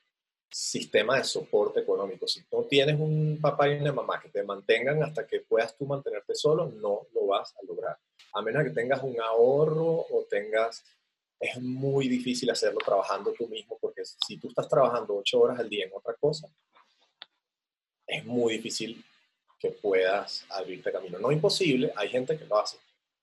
[0.50, 2.26] sistema de soporte económico.
[2.26, 5.86] Si no tienes un papá y una mamá que te mantengan hasta que puedas tú
[5.86, 7.98] mantenerte solo, no lo vas a lograr.
[8.32, 10.84] A menos que tengas un ahorro o tengas...
[11.38, 15.68] Es muy difícil hacerlo trabajando tú mismo, porque si tú estás trabajando ocho horas al
[15.68, 16.48] día en otra cosa,
[18.06, 19.04] es muy difícil
[19.58, 21.18] que puedas abrirte camino.
[21.18, 22.78] No imposible, hay gente que lo hace,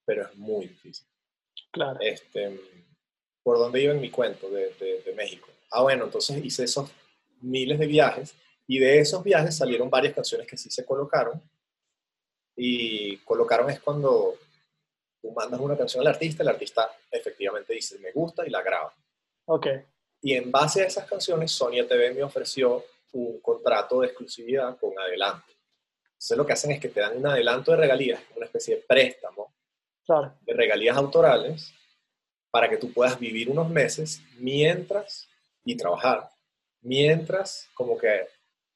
[0.06, 1.08] pero es muy difícil.
[1.72, 2.00] Claro.
[2.02, 2.60] Este,
[3.44, 5.50] ¿Por dónde iba en mi cuento de, de, México?
[5.72, 6.90] Ah, bueno, entonces hice esos
[7.44, 8.36] miles de viajes
[8.68, 11.42] y de esos viajes salieron varias canciones que sí se colocaron.
[12.56, 14.36] Y colocaron es cuando
[15.22, 18.94] tú mandas una canción al artista, el artista efectivamente dice me gusta y la graba.
[19.46, 19.68] Ok.
[20.22, 24.98] Y en base a esas canciones, Sonia TV me ofreció un contrato de exclusividad con
[24.98, 25.52] adelanto.
[26.14, 28.82] Entonces lo que hacen es que te dan un adelanto de regalías, una especie de
[28.82, 29.54] préstamo
[30.42, 31.74] de regalías autorales
[32.52, 35.28] para que tú puedas vivir unos meses mientras
[35.66, 36.30] y trabajar,
[36.84, 38.28] mientras como que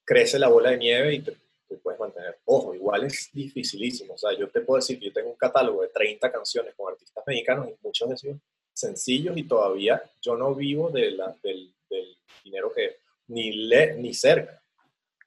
[0.03, 1.37] crece la bola de nieve y te,
[1.83, 2.39] puedes mantener.
[2.45, 4.13] Ojo, igual es dificilísimo.
[4.13, 6.91] O sea, yo te puedo decir que yo tengo un catálogo de 30 canciones con
[6.91, 8.41] artistas mexicanos y muchos de ellos
[8.73, 14.13] sencillos y todavía yo no vivo de la, del, del dinero que, ni, le, ni
[14.13, 14.61] cerca.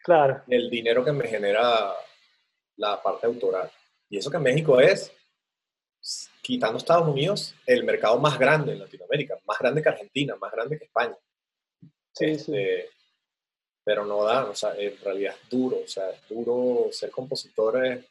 [0.03, 0.43] Claro.
[0.49, 1.93] El dinero que me genera
[2.77, 3.71] la parte autoral.
[4.09, 5.13] Y eso que México es,
[6.41, 10.79] quitando Estados Unidos, el mercado más grande en Latinoamérica, más grande que Argentina, más grande
[10.79, 11.17] que España.
[12.21, 12.91] Sí, este,
[13.83, 17.83] Pero no da, o sea, en realidad es duro, o sea, es duro ser compositor.
[17.85, 18.05] Es,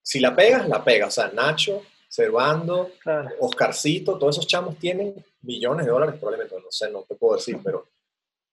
[0.00, 1.08] si la pegas, la pegas.
[1.08, 2.92] O sea, Nacho, Servando,
[3.40, 7.58] Oscarcito, todos esos chamos tienen millones de dólares probablemente, no sé, no te puedo decir,
[7.64, 7.88] pero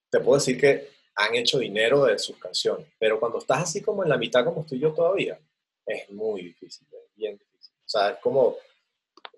[0.10, 4.04] te puedo decir que han hecho dinero de sus canciones, pero cuando estás así como
[4.04, 5.38] en la mitad como estoy yo todavía,
[5.86, 7.74] es muy difícil, es bien difícil.
[7.86, 8.56] O sea, es como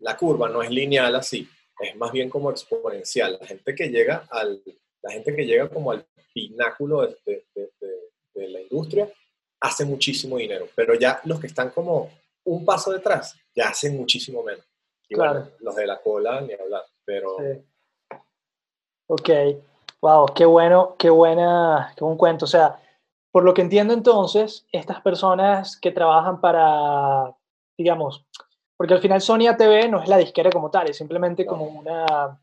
[0.02, 1.50] la curva no es lineal así,
[1.82, 3.38] es más bien como exponencial.
[3.39, 4.62] La gente que llega al,
[5.02, 7.46] la gente que llega como al pináculo de,
[8.34, 9.12] la industria
[9.60, 12.10] hace muchísimo dinero, pero ya los que están como
[12.46, 14.65] un paso detrás ya hacen muchísimo menos.
[15.08, 15.50] Y claro.
[15.60, 17.36] los de la cola ni hablar, pero...
[17.38, 17.62] Sí.
[19.08, 19.30] Ok.
[20.02, 22.46] Wow, qué bueno, qué buena, qué buen cuento.
[22.46, 22.82] O sea,
[23.32, 27.36] por lo que entiendo entonces, estas personas que trabajan para,
[27.78, 28.26] digamos,
[28.82, 32.41] Porque al final Sony ATV no es la disquera como tal, es simplemente como una,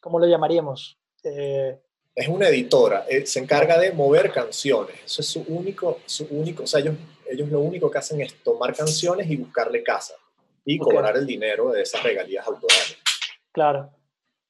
[0.00, 0.98] ¿cómo lo llamaríamos?
[1.22, 1.78] Eh,
[2.14, 6.62] es una editora, eh, se encarga de mover canciones, eso es su único, su único,
[6.62, 6.94] o sea, ellos,
[7.28, 10.14] ellos lo único que hacen es tomar canciones y buscarle casa
[10.64, 12.96] y cobrar el dinero de esas regalías autorales.
[13.52, 13.90] Claro.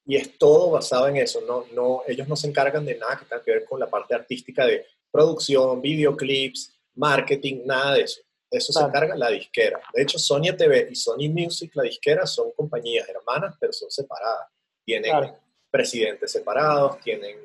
[0.07, 3.25] Y es todo basado en eso, no, no, ellos no se encargan de nada que
[3.25, 8.23] tenga que ver con la parte artística de producción, videoclips, marketing, nada de eso.
[8.53, 9.81] Eso se encarga la disquera.
[9.95, 14.49] De hecho, Sony TV y Sony Music, la disquera, son compañías hermanas, pero son separadas.
[14.85, 15.35] Tienen
[15.71, 17.39] presidentes separados, tienen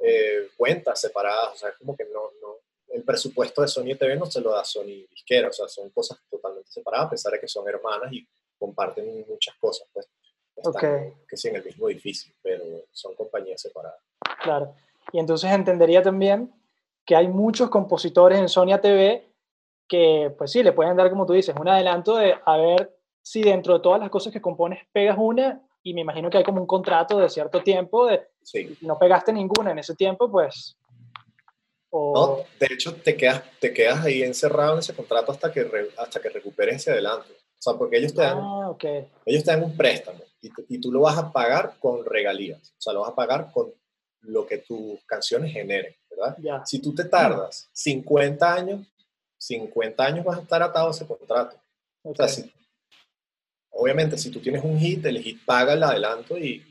[0.00, 2.58] eh, cuentas separadas, o sea, es como que no, no,
[2.94, 6.18] el presupuesto de Sony TV no se lo da Sony disquera, o sea, son cosas
[6.30, 8.24] totalmente separadas, a pesar de que son hermanas y
[8.56, 10.08] comparten muchas cosas, pues.
[10.56, 12.62] Están, que sí, en el mismo edificio, pero
[12.92, 13.98] son compañías separadas.
[14.40, 14.76] Claro.
[15.12, 16.54] Y entonces entendería también
[17.04, 19.33] que hay muchos compositores en Sony TV
[19.88, 23.42] que, pues sí, le pueden dar, como tú dices, un adelanto de a ver si
[23.42, 26.60] dentro de todas las cosas que compones pegas una y me imagino que hay como
[26.60, 30.76] un contrato de cierto tiempo de si no pegaste ninguna en ese tiempo, pues...
[31.92, 36.20] No, de hecho te quedas, te quedas ahí encerrado en ese contrato hasta que, hasta
[36.20, 37.28] que recuperes ese adelanto.
[37.30, 38.76] O sea, porque ellos te dan, ah,
[39.24, 42.74] ellos te dan un préstamo y, y tú lo vas a pagar con regalías.
[42.78, 43.72] O sea, lo vas a pagar con
[44.22, 46.64] lo que tus canciones generen, ¿verdad?
[46.64, 48.86] Si tú te tardas 50 años
[49.46, 51.60] 50 años vas a estar atado a ese contrato.
[52.02, 52.44] O sea,
[53.70, 56.62] obviamente, si tú tienes un hit, el hit paga el adelanto y,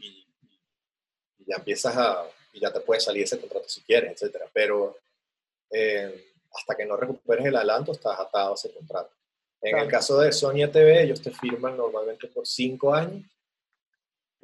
[1.45, 4.45] ya empiezas a, y ya te puede salir ese contrato si quieres, etcétera.
[4.53, 4.97] Pero
[5.69, 9.11] eh, hasta que no recuperes el adelanto, estás atado a ese contrato.
[9.61, 13.23] En el caso de Sony TV, ellos te firman normalmente por 5 años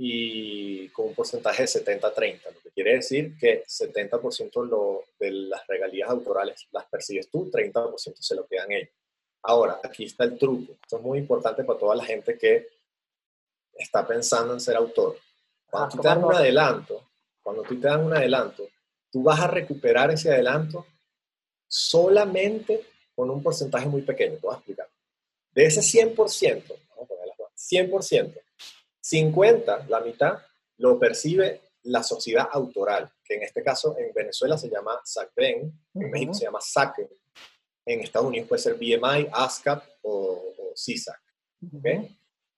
[0.01, 5.67] y con un porcentaje de 70-30, lo que quiere decir que 70% lo, de las
[5.67, 8.89] regalías autorales las percibes tú, 30% se lo quedan ellos.
[9.43, 10.77] Ahora, aquí está el truco.
[10.81, 12.67] Esto es muy importante para toda la gente que
[13.73, 15.17] está pensando en ser autor.
[15.69, 17.09] Cuando ah, tú te dan un adelanto,
[17.43, 18.69] cuando tú te dan un adelanto,
[19.11, 20.85] tú vas a recuperar ese adelanto
[21.67, 24.35] solamente con un porcentaje muy pequeño.
[24.35, 24.87] Te voy a explicar.
[25.51, 28.41] De ese 100%, vamos a poner 100%,
[29.09, 30.39] 50, la mitad,
[30.77, 36.11] lo percibe la sociedad autoral, que en este caso en Venezuela se llama SACBEN, en
[36.11, 37.09] México se llama SACEN,
[37.85, 41.19] en Estados Unidos puede ser BMI, ASCAP o, CISAC.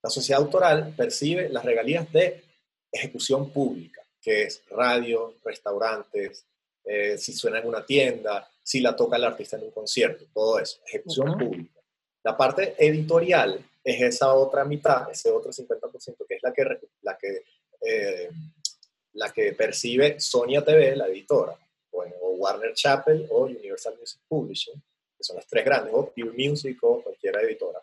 [0.02, 2.44] La sociedad autoral percibe las regalías de
[2.92, 6.46] ejecución pública, que es radio, restaurantes,
[6.84, 10.58] eh, si suena en una tienda, si la toca el artista en un concierto, todo
[10.58, 11.80] eso, ejecución pública.
[12.22, 15.81] La parte editorial es esa otra mitad, ese otro 50%, que es
[16.42, 16.64] la que,
[17.02, 17.44] la que,
[17.80, 18.30] eh,
[19.14, 21.56] la que percibe Sonia TV, la editora,
[21.90, 22.04] o,
[22.42, 24.82] Warner Chappell o Universal Music Publishing,
[25.16, 27.80] que son las tres grandes, o Pure Music o cualquier editora.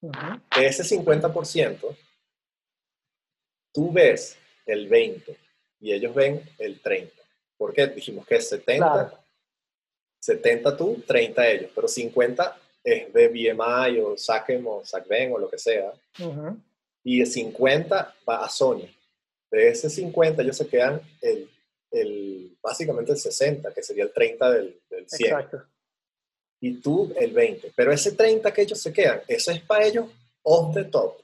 [0.00, 1.96] De ese 50%,
[3.72, 5.36] tú ves el 20
[5.80, 7.12] y ellos ven el 30.
[7.56, 7.88] ¿Por qué?
[7.88, 9.20] Dijimos que es 70,
[10.20, 15.50] 70 tú, 30 ellos, pero 50 es de BMI o SACEM o SACBEN o lo
[15.50, 15.92] que sea.
[17.04, 18.88] Y de 50 va a Sony.
[19.50, 21.50] De ese 50 ellos se quedan el,
[21.90, 25.30] el, básicamente el 60, que sería el 30 del, del 100.
[25.30, 25.62] Exacto.
[26.60, 27.72] Y tú el 20.
[27.74, 30.06] Pero ese 30 que ellos se quedan, eso es para ellos
[30.42, 31.16] off the top.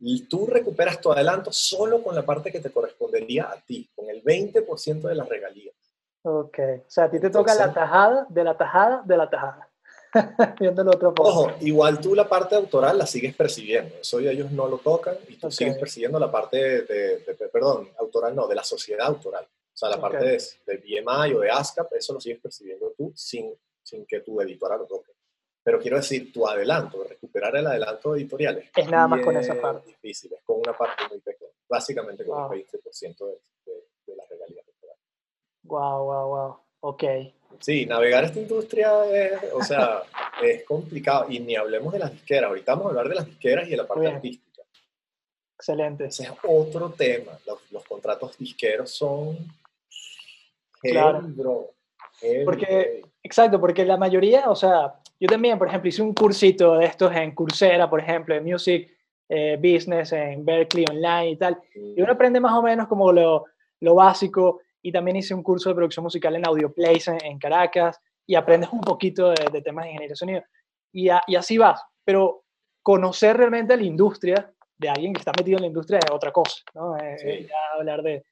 [0.00, 4.08] Y tú recuperas tu adelanto solo con la parte que te correspondería a ti, con
[4.08, 5.74] el 20% de las regalías.
[6.22, 9.67] Ok, o sea, a ti te toca la tajada de la tajada de la tajada.
[10.60, 11.28] Viéndolo otro poco.
[11.28, 13.96] Ojo, igual tú la parte autoral la sigues percibiendo.
[14.00, 18.46] Eso ellos no lo tocan y tú sigues percibiendo la parte de, perdón, autoral no,
[18.46, 19.44] de la sociedad autoral.
[19.44, 23.12] O sea, la parte de, de, BMI o de ASCAP, eso lo sigues percibiendo tú
[23.14, 25.12] sin, sin que tu editora lo toque.
[25.62, 29.88] Pero quiero decir, tu adelanto, recuperar el adelanto editorial es, nada más con esa parte.
[29.88, 33.72] difícil, es con una parte muy pequeña, básicamente con el 20% de,
[34.06, 35.04] de, las regalías editoriales.
[35.64, 36.56] Wow, wow, wow.
[36.80, 37.04] Ok.
[37.60, 40.02] Sí, navegar esta industria es, o sea,
[40.42, 41.26] es complicado.
[41.28, 42.48] Y ni hablemos de las disqueras.
[42.48, 44.62] Ahorita vamos a hablar de las disqueras y de la parte artística.
[45.56, 46.06] Excelente.
[46.06, 47.32] Ese es otro tema.
[47.70, 49.36] Los, contratos disqueros son...
[50.80, 51.20] Claro.
[52.44, 56.86] porque, exacto, porque la mayoría, o sea, yo también, por ejemplo, hice un cursito de
[56.86, 58.88] estos en Coursera, por ejemplo, de Music
[59.28, 61.58] eh, Business, en Berkeley Online y tal.
[61.74, 63.46] Y uno aprende más o menos como lo,
[63.80, 67.98] lo básico y también hice un curso de producción musical en Audioplace en, en Caracas
[68.26, 70.42] y aprendes un poquito de, temas de ingeniería de sonido.
[70.92, 72.44] Y, y, así vas, pero
[72.82, 76.62] conocer realmente la industria de alguien que está metido en la industria es otra cosa,
[76.74, 76.96] ¿no?
[77.18, 77.46] sí.
[77.76, 78.24] hablar de...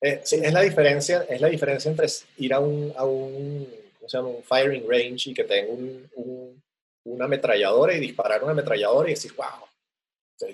[0.00, 2.06] Eh, sí, es la diferencia, es la diferencia entre
[2.38, 4.28] ir a un, a un, ¿cómo se llama?
[4.30, 6.62] un firing range y que tenga un, un,
[7.04, 9.68] una ametralladora y disparar una ametralladora y decir, wow,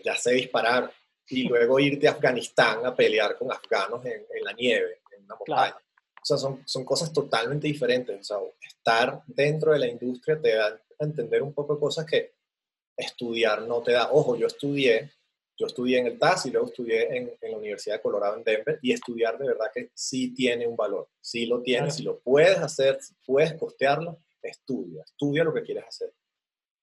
[0.04, 0.90] ya sé disparar
[1.28, 5.76] y luego irte a Afganistán a pelear con afganos en, la nieve, en una montaña.
[6.20, 8.18] O sea, son, son cosas totalmente diferentes.
[8.20, 12.04] O sea, estar dentro de la industria te da a entender un poco de cosas
[12.04, 12.34] que
[12.96, 14.10] estudiar no te da.
[14.10, 15.12] Ojo, yo estudié,
[15.56, 18.44] yo estudié en el TAS y luego estudié en, en, la Universidad de Colorado en
[18.44, 22.18] Denver y estudiar de verdad que sí tiene un valor, sí lo tiene, si lo
[22.18, 26.12] puedes hacer, si puedes costearlo, estudia, estudia lo que quieres hacer.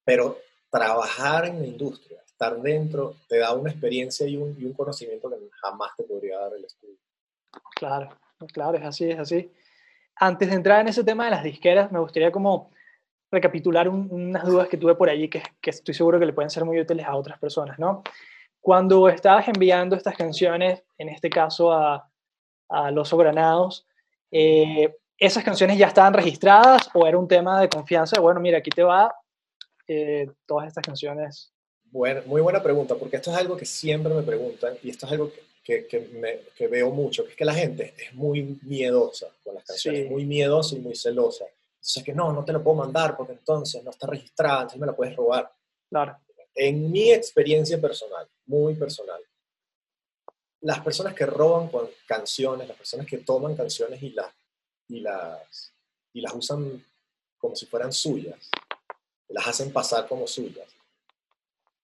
[0.06, 4.74] Pero trabajar en la industria, estar dentro, te da una experiencia y un, y un
[4.74, 6.98] conocimiento que jamás te podría dar el estudio.
[7.76, 8.10] Claro,
[8.54, 9.52] claro, es así, es así.
[10.16, 12.72] Antes de entrar en ese tema de las disqueras, me gustaría como
[13.32, 16.80] recapitular unas dudas que tuve por allí que, estoy seguro que le pueden ser muy
[16.80, 18.04] útiles a otras personas, ¿no?
[18.62, 22.10] Cuando estabas enviando estas canciones, en este caso a,
[22.70, 23.86] a Los Granados,
[24.32, 28.20] eh, ¿esas canciones ya estaban registradas o era un tema de confianza?
[28.20, 29.14] Bueno, mira, aquí te va
[29.88, 31.54] eh, todas estas canciones.
[31.92, 35.12] Bueno, muy buena pregunta, porque esto es algo que siempre me preguntan y esto es
[35.12, 39.28] algo que, que, me, que veo mucho, que es que la gente es muy miedosa
[39.44, 41.46] con las canciones, muy miedosa y muy celosa.
[41.46, 44.86] Entonces, que no, no te lo puedo mandar porque entonces no está registrada, entonces me
[44.86, 45.52] la puedes robar.
[45.90, 46.20] Claro.
[46.54, 49.20] En mi experiencia personal, muy personal,
[50.62, 54.32] las personas que roban con canciones, las personas que toman canciones y las,
[54.88, 55.74] y las,
[56.14, 56.86] y las usan
[57.40, 58.50] como si fueran suyas,
[59.30, 60.68] las hacen pasar como suyas,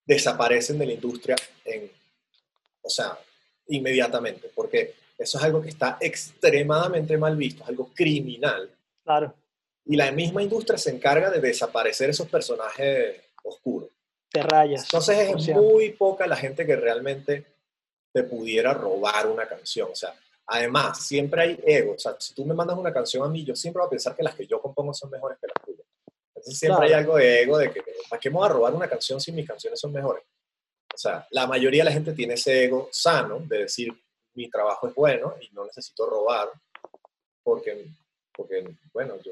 [0.06, 1.92] desaparecen de la industria en,
[2.84, 3.18] o sea,
[3.72, 8.70] inmediatamente, porque eso es algo que está extremadamente mal visto, es algo criminal.
[9.04, 9.34] Claro.
[9.86, 13.90] Y la misma industria se encarga de desaparecer esos personajes oscuros.
[14.30, 14.84] Te rayas.
[14.84, 17.46] Entonces es muy poca la gente que realmente
[18.14, 19.90] te pudiera robar una canción.
[19.92, 20.14] O sea,
[20.46, 21.94] además, siempre hay ego.
[21.94, 24.16] O sea, si tú me mandas una canción a mí, yo siempre voy a pensar
[24.16, 25.86] que las que yo compongo son mejores que las tuyas.
[26.28, 28.88] Entonces siempre hay algo de ego de que, ¿para qué me voy a robar una
[28.88, 30.24] canción si mis canciones son mejores?
[30.94, 33.94] O sea, la mayoría de la gente tiene ese ego sano de decir,
[34.34, 36.50] mi trabajo es bueno y no necesito robar
[37.44, 37.88] porque,
[38.34, 39.32] porque bueno, yo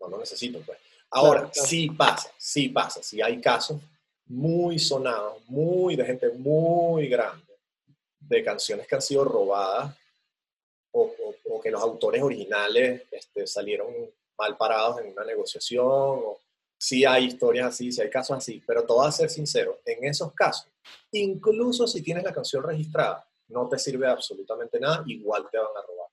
[0.00, 0.60] no lo necesito.
[0.60, 0.78] Pues.
[1.10, 3.80] Ahora, sí pasa, sí pasa, sí hay casos
[4.26, 7.58] muy sonados, muy de gente muy grande,
[8.18, 9.94] de canciones que han sido robadas
[10.92, 11.12] o,
[11.50, 13.88] o, que los autores originales este, salieron
[14.38, 15.86] mal parados en una negociación.
[15.86, 16.38] O,
[16.82, 20.32] sí hay historias así, sí hay casos así, pero todo a ser sincero, en esos
[20.32, 20.68] casos,
[21.12, 25.86] incluso si tienes la canción registrada, no te sirve absolutamente nada, igual te van a
[25.86, 26.08] robar.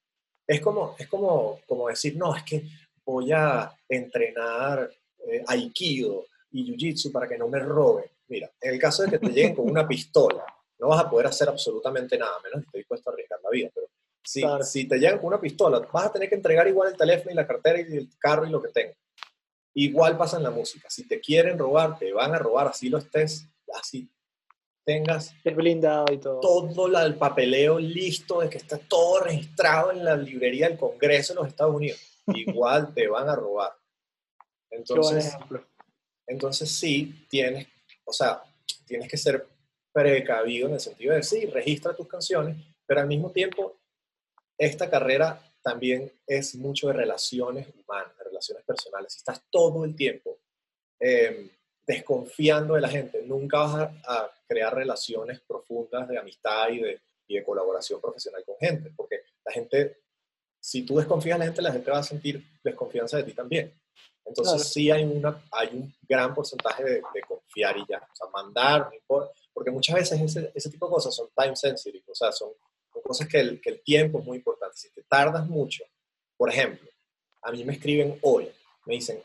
[0.45, 2.67] Es como, es como, como decir, no, es que
[3.03, 4.91] voy a entrenar
[5.27, 8.05] eh, aikido y jiu-jitsu para que no me roben.
[8.27, 10.45] Mira, en el caso de que te lleguen con una pistola,
[10.77, 13.69] no vas a poder hacer absolutamente nada, menos que estés dispuesto a arriesgar la vida.
[13.73, 13.87] Pero
[14.23, 17.31] si, si te llegan con una pistola, vas a tener que entregar igual el teléfono
[17.31, 18.97] y la cartera y el carro y lo que tengas.
[19.73, 20.89] Igual pasa en la música.
[20.89, 24.09] Si te quieren robar, te van a robar, así lo estés, así
[24.83, 25.33] tengas.
[25.43, 26.39] Es blindado y todo.
[26.39, 31.39] Todo el papeleo listo, de que está todo registrado en la librería del Congreso de
[31.39, 31.99] los Estados Unidos
[32.35, 33.71] igual te van a robar.
[34.71, 35.35] Entonces,
[36.27, 37.67] entonces sí, tienes,
[38.05, 38.43] o sea,
[38.85, 39.47] tienes que ser
[39.91, 43.79] precavido en el sentido de, sí, registra tus canciones, pero al mismo tiempo,
[44.57, 49.13] esta carrera también es mucho de relaciones humanas, relaciones personales.
[49.13, 50.39] Si estás todo el tiempo
[50.99, 51.49] em,
[51.85, 57.35] desconfiando de la gente, nunca vas a, crear relaciones profundas de amistad y de, y
[57.35, 59.99] de colaboración profesional con gente, porque la gente
[60.59, 63.73] si tú desconfías de la gente, la gente va a sentir desconfianza de ti también.
[64.25, 68.89] Entonces sí hay, una, hay un gran porcentaje de, confiar y ya, o sea, mandar,
[69.53, 72.51] porque muchas veces ese, ese, tipo de cosas son time sensitive, o sea, son,
[73.03, 74.77] cosas que el, que el tiempo es muy importante.
[74.77, 75.83] Si te tardas mucho,
[76.37, 76.88] por ejemplo,
[77.41, 78.49] a mí me escriben hoy,
[78.85, 79.21] me dicen,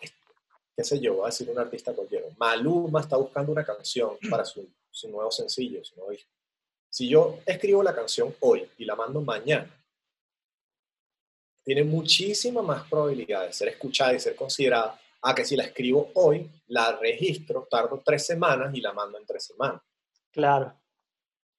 [0.76, 4.44] qué sé yo, voy a decir un artista cualquiera, Maluma está buscando una canción para
[4.44, 6.30] su, su nuevo sencillo, su nuevo disco.
[6.90, 9.68] Si yo escribo la canción hoy y la mando mañana,
[11.64, 16.10] tiene muchísima más probabilidad de ser escuchada y ser considerada a que si la escribo
[16.14, 19.80] hoy, la registro, tardo tres semanas y la mando en tres semanas.
[20.30, 20.74] Claro,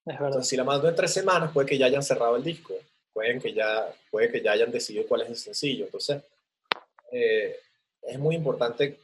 [0.05, 0.27] es verdad.
[0.27, 2.75] Entonces, si la mando en tres semanas, puede que ya hayan cerrado el disco,
[3.11, 5.85] pueden que ya, puede que ya hayan decidido cuál es el sencillo.
[5.85, 6.21] Entonces,
[7.17, 7.55] eh,
[8.01, 8.99] es muy importante,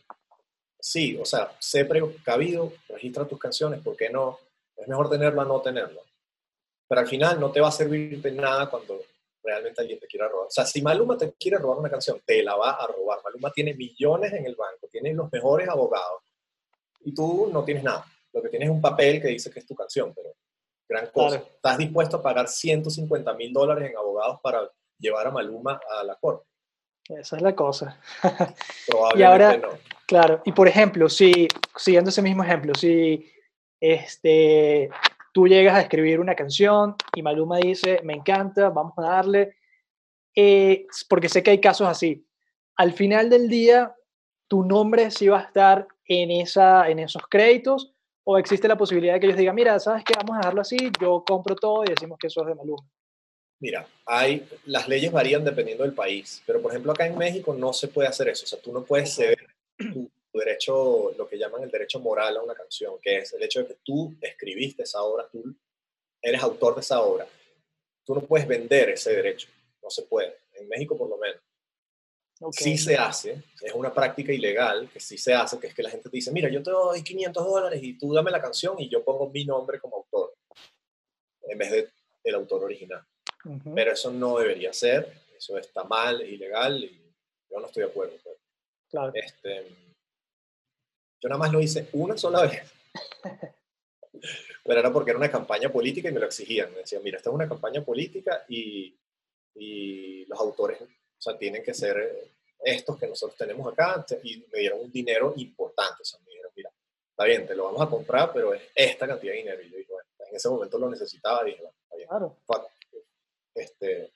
[0.77, 4.37] sí, o sea, sé precavido, registra tus canciones, ¿por qué no?
[4.75, 6.01] Es mejor tenerlo a no tenerlo.
[6.89, 8.99] Pero al final no te va a servir de nada cuando
[9.41, 10.47] realmente alguien te quiera robar.
[10.47, 13.19] O sea, si Maluma te quiere robar una canción, te la va a robar.
[13.23, 16.21] Maluma tiene millones en el banco, tiene los mejores abogados
[16.99, 18.05] y tú no tienes nada.
[18.33, 20.35] Lo que tienes es un papel que dice que es tu canción, pero
[20.87, 21.37] gran cosa.
[21.37, 26.15] ¿Estás dispuesto a pagar 150 mil dólares en abogados para llevar a Maluma a la
[26.15, 26.50] corte?
[27.09, 27.99] Esa es la cosa.
[28.87, 29.91] Probablemente no.
[30.11, 31.47] Claro, y por ejemplo, si,
[31.77, 33.31] siguiendo ese mismo ejemplo, si
[33.79, 34.89] este,
[35.31, 39.55] tú llegas a escribir una canción y Maluma dice, me encanta, vamos a darle,
[40.35, 42.27] eh, porque sé que hay casos así.
[42.75, 43.95] Al final del día,
[44.49, 47.93] tu nombre sí va a estar en, esa, en esos créditos
[48.25, 50.13] o existe la posibilidad de que ellos digan, mira, ¿sabes qué?
[50.17, 52.83] Vamos a dejarlo así, yo compro todo y decimos que eso es de Maluma.
[53.61, 57.71] Mira, hay, las leyes varían dependiendo del país, pero por ejemplo acá en México no
[57.73, 59.37] se puede hacer eso, o sea, tú no puedes ceder
[59.77, 63.59] tu, derecho, lo que llaman el derecho moral a una canción, que es el hecho
[63.59, 65.55] de que tú escribiste esa obra, tú
[66.19, 67.27] eres autor de esa obra,
[68.03, 69.47] tú no puedes vender ese derecho,
[69.83, 71.39] no se puede, en México por lo menos.
[72.53, 75.91] Sí se hace, es una práctica ilegal que sí se hace, que es que la
[75.91, 78.89] gente te dice, mira, yo te doy 500 dólares y tú dame la canción y
[78.89, 80.33] yo pongo mi nombre como autor,
[81.43, 81.89] en vez de
[82.23, 83.05] el autor original.
[83.73, 87.13] Pero eso no debería ser, eso está mal, ilegal y
[87.49, 88.13] yo no estoy de acuerdo.
[88.23, 88.37] Pues.
[88.89, 89.11] Claro.
[89.15, 89.67] Este,
[91.19, 92.71] yo nada más lo hice una sola vez.
[94.63, 96.71] Pero era porque era una campaña política y me lo exigían.
[96.71, 98.95] Me decían, mira, esta es una campaña política y,
[99.55, 100.87] y los autores o
[101.17, 102.31] sea, tienen que ser
[102.63, 104.05] estos que nosotros tenemos acá.
[104.23, 106.01] Y me dieron un dinero importante.
[106.01, 106.71] O sea, me dijeron, mira,
[107.09, 109.61] está bien, te lo vamos a comprar, pero es esta cantidad de dinero.
[109.61, 111.43] Y yo dije, bueno, en ese momento lo necesitaba.
[111.43, 112.07] Y dije, bueno, está bien.
[112.09, 112.37] Claro.
[113.55, 114.13] Este,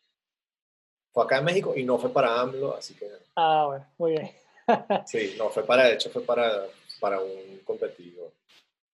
[1.13, 3.09] fue acá en México y no fue para AMLO, así que...
[3.35, 4.31] Ah, bueno, muy bien.
[5.05, 6.65] sí, no, fue para, de hecho fue para,
[6.99, 8.31] para un competidor.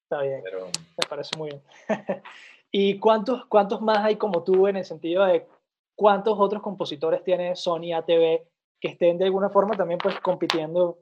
[0.04, 1.64] Está bien, Pero, me parece muy bien.
[2.72, 5.48] ¿Y cuántos, cuántos más hay como tú en el sentido de
[5.96, 8.46] cuántos otros compositores tiene Sony ATV
[8.80, 11.00] que estén de alguna forma también pues compitiendo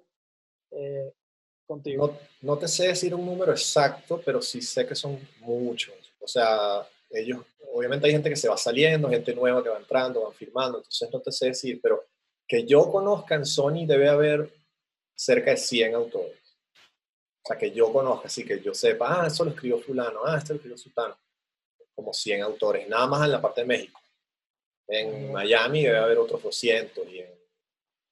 [0.72, 1.12] eh,
[1.68, 2.08] contigo?
[2.08, 5.96] No, no, te sé decir un número exacto, pero sí sé que son muchos.
[6.20, 10.24] O sea, ellos obviamente hay gente que se va saliendo, gente nueva que va entrando,
[10.24, 12.06] van firmando, entonces no te sé decir, pero
[12.48, 14.52] que yo conozca en Sony debe haber
[15.16, 16.40] cerca de 100 autores.
[17.44, 20.38] O sea, que yo conozca, así que yo sepa, ah, eso lo escribió fulano, ah,
[20.38, 21.18] esto lo escribió sultano.
[21.96, 24.02] Como 100 autores, nada más en la parte de México.
[24.88, 27.40] En Miami debe haber otros 200 y en...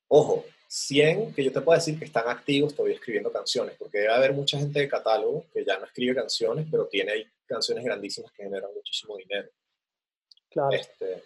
[0.09, 4.13] Ojo, 100 que yo te puedo decir que están activos todavía escribiendo canciones, porque debe
[4.13, 8.43] haber mucha gente de catálogo que ya no escribe canciones, pero tiene canciones grandísimas que
[8.43, 9.49] generan muchísimo dinero.
[10.49, 10.71] Claro.
[10.71, 11.23] Este,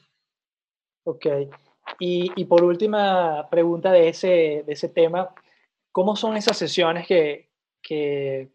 [1.04, 1.26] ok.
[2.00, 5.34] Y, y, por última pregunta de ese, de ese tema,
[5.92, 7.50] ¿cómo son esas sesiones que,
[7.82, 8.52] que,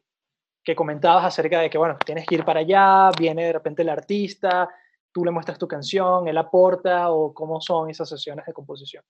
[0.64, 3.88] que comentabas acerca de que, bueno, tienes que ir para allá, viene de repente el
[3.88, 4.68] artista,
[5.12, 9.04] tú le muestras tu canción, él aporta, o cómo son esas sesiones de composición?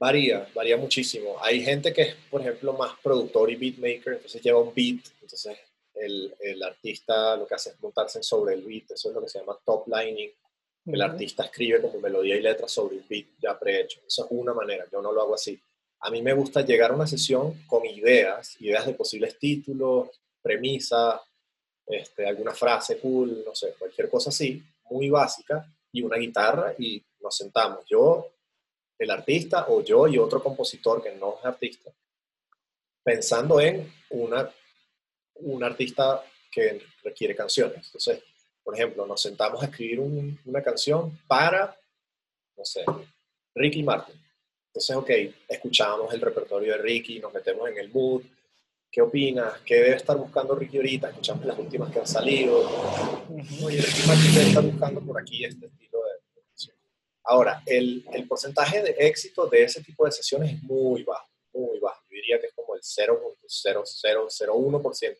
[0.00, 1.36] Varía, varía muchísimo.
[1.42, 5.58] Hay gente que es, por ejemplo, más productor y beatmaker, entonces lleva un beat, entonces
[5.94, 9.28] el, el, artista lo que hace es montarse sobre el beat, eso es lo que
[9.28, 10.30] se llama top lining.
[10.86, 14.00] El artista escribe como melodía y letra sobre el beat ya prehecho.
[14.06, 15.60] Eso es una manera, yo no lo hago así.
[16.00, 20.08] A mí me gusta llegar a una sesión con ideas, ideas de posibles títulos,
[20.40, 21.20] premisas,
[21.86, 27.02] este, alguna frase cool, no sé, cualquier cosa así, muy básica, y una guitarra y
[27.20, 27.84] nos sentamos.
[27.86, 28.32] Yo,
[29.00, 31.90] el artista, o yo y otro compositor que no es artista,
[33.02, 34.48] pensando en una
[35.42, 37.86] un artista que requiere canciones.
[37.86, 38.22] Entonces,
[38.62, 41.76] por ejemplo, nos sentamos a escribir una canción para,
[42.56, 42.84] no sé,
[43.54, 44.14] Ricky Martin.
[44.66, 45.10] Entonces, ok,
[45.48, 48.22] escuchamos el repertorio de Ricky, nos metemos en el mood.
[48.92, 49.60] ¿Qué opinas?
[49.64, 51.10] ¿Qué debe estar buscando Ricky ahorita?
[51.10, 52.68] Escuchamos las últimas que han salido.
[53.62, 55.89] Oye, Ricky Martin debe estar buscando por aquí este estilo.
[57.24, 61.78] Ahora, el, el porcentaje de éxito de ese tipo de sesiones es muy bajo, muy
[61.78, 62.02] bajo.
[62.08, 65.16] Yo diría que es como el 0.0001%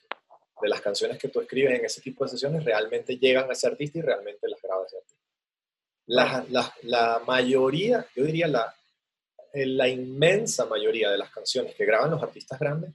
[0.63, 3.67] de las canciones que tú escribes en ese tipo de sesiones realmente llegan a ese
[3.67, 5.21] artista y realmente las graba ese artista.
[6.07, 8.75] La, la, la mayoría, yo diría la,
[9.53, 12.93] la inmensa mayoría de las canciones que graban los artistas grandes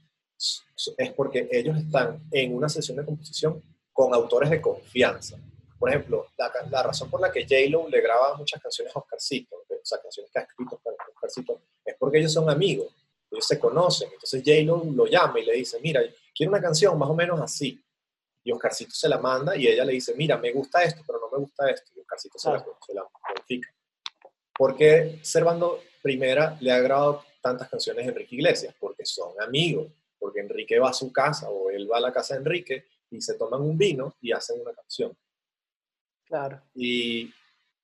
[0.98, 5.38] es porque ellos están en una sesión de composición con autores de confianza.
[5.78, 9.56] Por ejemplo, la, la razón por la que J-Lo le graba muchas canciones a Oscarcito,
[9.56, 10.80] o sea, canciones que ha escrito
[11.14, 12.88] Oscarcito, es porque ellos son amigos,
[13.30, 14.08] ellos se conocen.
[14.12, 16.00] Entonces J-Lo lo llama y le dice, mira,
[16.34, 17.80] quiero una canción más o menos así.
[18.42, 21.30] Y Oscarcito se la manda y ella le dice, mira, me gusta esto, pero no
[21.30, 21.92] me gusta esto.
[21.96, 23.68] Y Oscarcito se, la, se la modifica.
[24.56, 28.74] ¿Por qué Servando Primera le ha grabado tantas canciones a Enrique Iglesias?
[28.78, 29.88] Porque son amigos.
[30.18, 33.20] Porque Enrique va a su casa o él va a la casa de Enrique y
[33.20, 35.16] se toman un vino y hacen una canción.
[36.26, 36.60] Claro.
[36.74, 37.32] Y,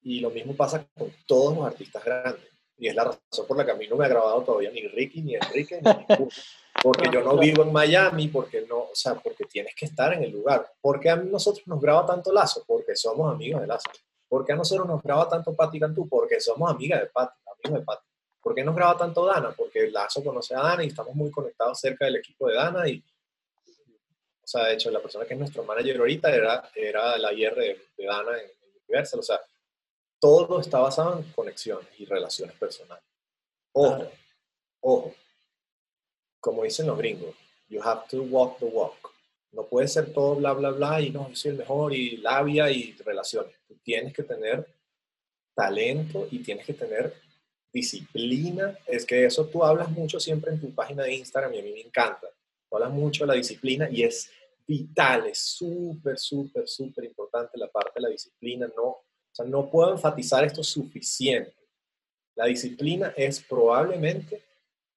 [0.02, 2.52] y lo mismo pasa con todos los artistas grandes.
[2.78, 4.88] Y es la razón por la que a mí no me ha grabado todavía ni
[4.88, 6.30] Ricky, ni Enrique, ni ninguno.
[6.82, 10.24] Porque yo no vivo en Miami, porque no, o sea, porque tienes que estar en
[10.24, 10.66] el lugar.
[10.80, 12.64] ¿Por qué a nosotros nos graba tanto Lazo?
[12.66, 13.90] Porque somos amigos de Lazo.
[14.28, 16.08] ¿Por qué a nosotros nos graba tanto Patti Cantú?
[16.08, 18.06] Porque somos amigas de Patti, amigos de Patti.
[18.40, 19.54] ¿Por qué nos graba tanto Dana?
[19.56, 23.04] Porque Lazo conoce a Dana y estamos muy conectados cerca del equipo de Dana y
[24.44, 27.54] O sea, de hecho, la persona que es nuestro manager ahorita era, era la IR
[27.54, 28.50] de, Dana en,
[28.88, 29.20] Universal.
[29.20, 29.40] O sea,
[30.20, 33.04] todo está basado en conexiones y relaciones personales.
[33.72, 34.10] Ojo,
[34.80, 35.14] ojo.
[36.40, 37.34] Como dicen los gringos,
[37.68, 39.12] you have to walk the walk.
[39.52, 42.70] No puede ser todo bla, bla, bla y no, yo soy el mejor y labia
[42.70, 43.54] y relaciones.
[43.68, 44.66] Tú tienes que tener
[45.54, 47.14] talento y tienes que tener
[47.72, 48.76] disciplina.
[48.86, 51.72] Es que eso tú hablas mucho siempre en tu página de Instagram y a mí
[51.72, 52.28] me encanta.
[52.72, 54.30] Tú hablas mucho de la disciplina y es
[54.66, 58.66] vital, es súper, súper, súper importante la parte de la disciplina.
[58.74, 61.52] No, o sea, no puedo enfatizar esto suficiente.
[62.34, 64.42] La disciplina es probablemente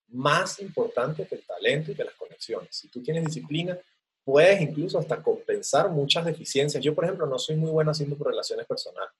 [0.07, 2.69] más importante que el talento y que las conexiones.
[2.73, 3.77] Si tú tienes disciplina,
[4.23, 6.81] puedes incluso hasta compensar muchas deficiencias.
[6.81, 9.11] Yo, por ejemplo, no soy muy bueno haciendo relaciones personales.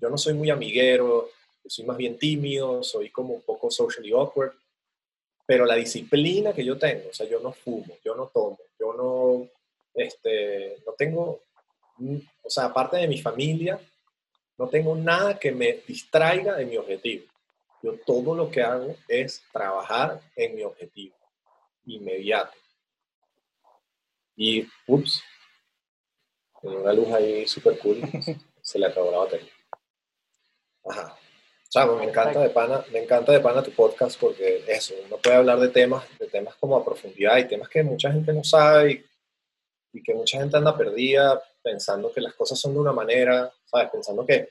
[0.00, 1.28] Yo no soy muy amiguero,
[1.64, 4.54] soy más bien tímido, soy como un poco socially awkward,
[5.46, 8.92] pero la disciplina que yo tengo, o sea, yo no fumo, yo no tomo, yo
[8.94, 9.48] no,
[9.94, 11.42] este, no tengo,
[12.42, 13.78] o sea, aparte de mi familia,
[14.58, 17.26] no tengo nada que me distraiga de mi objetivo.
[17.82, 21.14] Yo todo lo que hago es trabajar en mi objetivo
[21.84, 22.52] inmediato.
[24.34, 25.22] Y, ups,
[26.62, 28.00] una luz ahí súper cool,
[28.62, 29.52] se le acabó la batería.
[30.84, 31.16] Ajá.
[31.76, 35.36] Chavo, me encanta de pana, me encanta de pana tu podcast porque eso, uno puede
[35.36, 39.04] hablar de temas, de temas como a profundidad y temas que mucha gente no sabe
[39.92, 43.90] y, que mucha gente anda perdida pensando que las cosas son de una manera, ¿sabes?
[43.90, 44.48] Pensando que,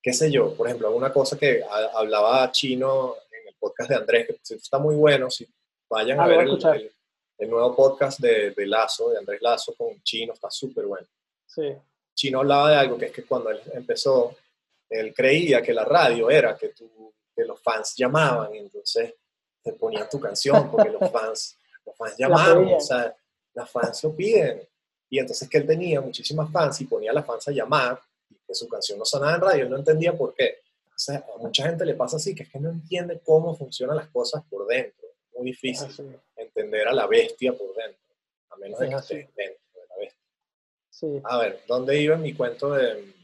[0.00, 1.60] qué sé yo, por ejemplo, una cosa que
[1.92, 5.44] hablaba Chino en el podcast de Andrés, que está muy bueno, si
[5.88, 6.92] vayan a, ver el,
[7.38, 11.08] el, nuevo podcast de, de, Lazo, de Andrés Lazo con Chino, está súper bueno.
[11.48, 11.72] Sí.
[12.14, 14.36] Chino hablaba de algo que es que cuando él empezó
[14.90, 19.14] él creía que la radio era que, tú, que los fans llamaban, y entonces
[19.62, 23.14] te ponían tu canción porque los fans, los fans llamaban, o sea,
[23.54, 24.68] las fans lo piden.
[25.08, 28.36] Y entonces que él tenía muchísimas fans y ponía a las fans a llamar y
[28.46, 30.58] que su canción no sonaba en radio, él no entendía por qué.
[30.88, 33.96] O sea, a mucha gente le pasa así, que es que no entiende cómo funcionan
[33.96, 35.08] las cosas por dentro.
[35.36, 35.88] Muy difícil
[36.36, 38.02] entender a la bestia por dentro,
[38.50, 40.20] a menos de que estés dentro de la bestia.
[40.90, 41.20] Sí.
[41.24, 43.19] A ver, ¿dónde iba en mi cuento de,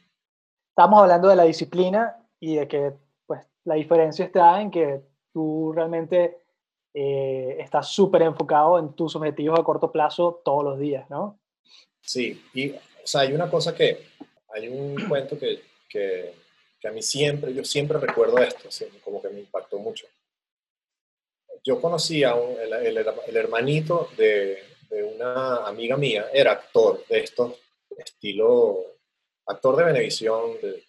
[0.77, 2.93] estamos hablando de la disciplina y de que
[3.27, 5.01] pues, la diferencia está en que
[5.33, 6.37] tú realmente
[6.93, 11.41] eh, estás súper enfocado en tus objetivos a corto plazo todos los días, ¿no?
[12.03, 14.09] Sí, y o sea, hay una cosa que,
[14.55, 16.35] hay un cuento que, que,
[16.87, 18.68] a mí siempre, yo siempre recuerdo esto,
[19.03, 20.07] como que me impactó mucho.
[21.64, 24.59] Yo conocí a un, el, el, hermanito de,
[24.91, 27.55] de una amiga mía, era actor de estos
[27.99, 28.95] estilo
[29.47, 30.84] actor de Venevisión, de,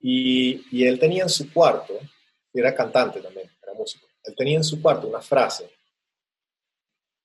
[0.00, 1.94] y, y, él tenía en su cuarto,
[2.52, 5.70] y era cantante también, era músico, él tenía en su cuarto una frase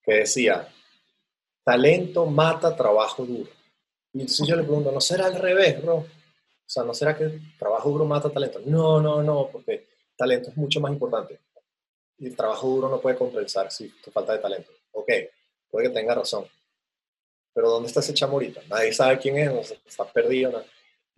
[0.04, 0.68] que decía,
[1.64, 3.50] talento mata trabajo duro.
[4.14, 5.96] Y entonces yo le pregunto, ¿no será al revés, bro?
[5.98, 6.06] O
[6.70, 8.62] sea, ¿no será que trabajo duro mata talento?
[8.66, 11.40] No, no, no, porque talento es mucho más importante.
[12.18, 14.72] Y el trabajo duro no puede compensar si tu falta de talento.
[14.94, 15.10] Ok,
[15.70, 16.46] puede que tenga razón
[17.58, 18.62] pero ¿dónde está ese chamo ahorita?
[18.70, 20.64] Nadie sabe quién es, está perdido.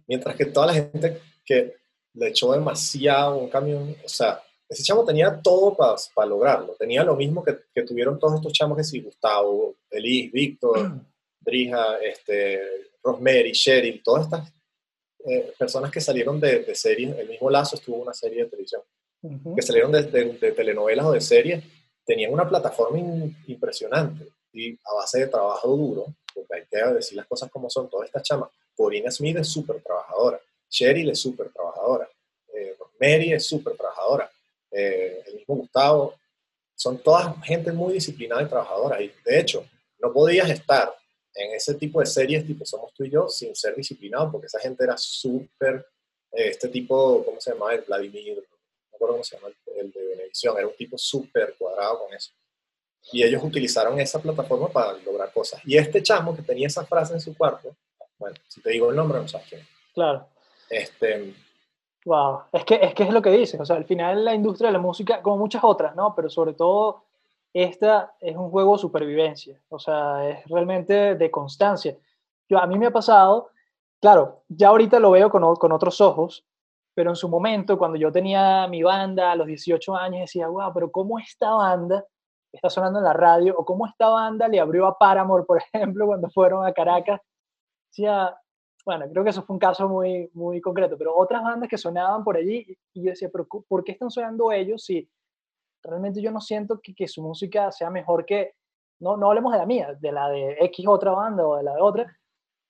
[0.07, 1.75] Mientras que toda la gente que
[2.13, 6.77] le echó demasiado un camión, o sea, ese chamo tenía todo para lograrlo.
[6.79, 11.01] Tenía lo mismo que, que, tuvieron todos estos chamos que sí, Gustavo, Elis, Víctor,
[11.41, 12.61] Drija, este,
[13.03, 14.53] Rosemary, Cheryl, todas estas
[15.25, 18.49] eh, personas que salieron de, de, series, el mismo Lazo estuvo en una serie de
[18.49, 18.81] televisión,
[19.53, 21.61] que salieron de, de, telenovelas o de series,
[22.05, 22.97] tenían una plataforma
[23.45, 26.15] impresionante y a base de trabajo duro,
[26.49, 30.39] hay que decir las cosas como son, todas estas chamas, Corina Smith es súper trabajadora,
[30.69, 32.09] Cheryl es súper trabajadora,
[32.53, 34.29] eh, Mary es súper trabajadora,
[34.71, 36.15] eh, el mismo Gustavo,
[36.75, 39.65] son todas gente muy disciplinada y trabajadora, y de hecho,
[39.99, 40.93] no podías estar
[41.33, 44.59] en ese tipo de series tipo Somos tú y yo sin ser disciplinado, porque esa
[44.59, 45.85] gente era súper,
[46.31, 47.73] eh, este tipo, ¿cómo se llama?
[47.73, 48.43] El Vladimir, no
[48.91, 52.31] recuerdo cómo se llama, el, de Benevisión, era un tipo súper cuadrado con eso.
[53.11, 55.61] Y ellos utilizaron esa plataforma para lograr cosas.
[55.65, 57.75] Y este chamo que tenía esa frase en su cuarto,
[58.19, 59.61] bueno, si te digo el nombre, no sabes quién.
[59.93, 60.27] Claro.
[60.69, 61.33] Este,
[62.05, 64.67] wow, es que, es que es lo que dices, o sea, al final la industria
[64.67, 66.13] de la música, como muchas otras, ¿no?
[66.15, 67.03] Pero sobre todo
[67.53, 71.97] esta es un juego de supervivencia, o sea, es realmente de constancia.
[72.47, 73.49] Yo, a mí me ha pasado,
[73.99, 76.45] claro, ya ahorita lo veo con, con otros ojos,
[76.93, 80.71] pero en su momento, cuando yo tenía mi banda a los 18 años, decía, wow,
[80.73, 82.05] pero ¿cómo esta banda
[82.51, 86.07] está sonando en la radio, o cómo esta banda le abrió a Paramore, por ejemplo,
[86.07, 87.21] cuando fueron a Caracas.
[87.89, 88.35] Decía,
[88.85, 92.23] bueno, creo que eso fue un caso muy, muy concreto, pero otras bandas que sonaban
[92.23, 95.09] por allí, y yo decía, pero ¿por qué están sonando ellos si
[95.83, 98.55] realmente yo no siento que, que su música sea mejor que
[98.99, 101.75] no, no hablemos de la mía, de la de X otra banda o de la
[101.75, 102.17] de otra,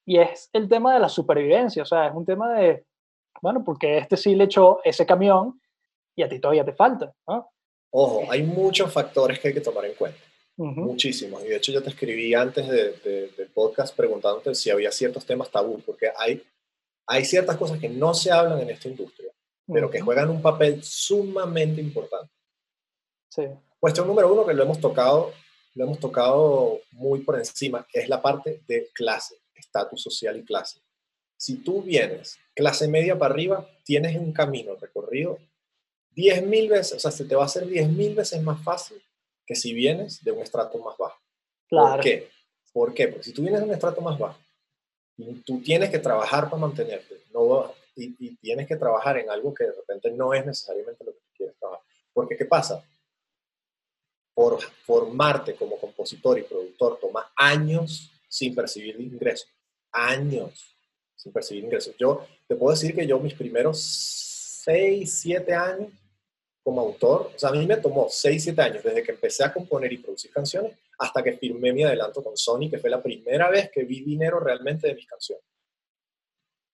[0.06, 2.86] y es el tema de la supervivencia, o sea, es un tema de,
[3.42, 5.60] bueno, porque este sí le echó ese camión
[6.16, 7.50] y a ti todavía te falta, ¿no?
[7.92, 10.20] Ojo, hay muchos factores que hay que tomar en cuenta.
[10.58, 11.44] Muchísimos.
[11.46, 15.50] Y de hecho yo te escribí antes de, del podcast preguntándote si había ciertos temas
[15.50, 16.44] tabú, porque hay,
[17.08, 19.32] hay ciertas cosas que no se hablan en esta industria,
[19.66, 22.34] pero que juegan un papel sumamente importante.
[23.30, 23.44] Sí.
[23.80, 25.32] Cuestión número uno que lo hemos tocado,
[25.76, 30.44] lo hemos tocado muy por encima, que es la parte de clase, estatus social y
[30.44, 30.82] clase.
[31.38, 35.40] Si tú vienes clase media para arriba, tienes un camino recorrido
[36.16, 39.02] 10.000 veces, o sea, se te va a hacer 10.000 veces más fácil
[39.46, 41.20] que si vienes de un estrato más bajo.
[41.68, 41.96] Claro.
[41.96, 42.30] ¿Por qué?
[42.72, 43.08] ¿Por qué?
[43.08, 44.40] Porque si tú vienes de un estrato más bajo,
[45.46, 49.66] tú tienes que trabajar para mantenerte, no, y, y, tienes que trabajar en algo que
[49.66, 51.84] de repente no es necesariamente lo que tú quieres trabajar.
[52.14, 52.84] Porque, ¿qué pasa?
[54.34, 59.50] Por formarte como compositor y productor toma años sin percibir ingresos.
[59.92, 60.76] Años
[61.16, 61.96] sin percibir ingresos.
[61.98, 63.78] Yo te puedo decir que yo mis primeros
[64.70, 65.92] 6, 7 años
[66.64, 69.52] como autor, o sea, a mí me tomó 6, 7 años desde que empecé a
[69.52, 73.50] componer y producir canciones hasta que firmé mi adelanto con Sony, que fue la primera
[73.50, 75.44] vez que vi dinero realmente de mis canciones.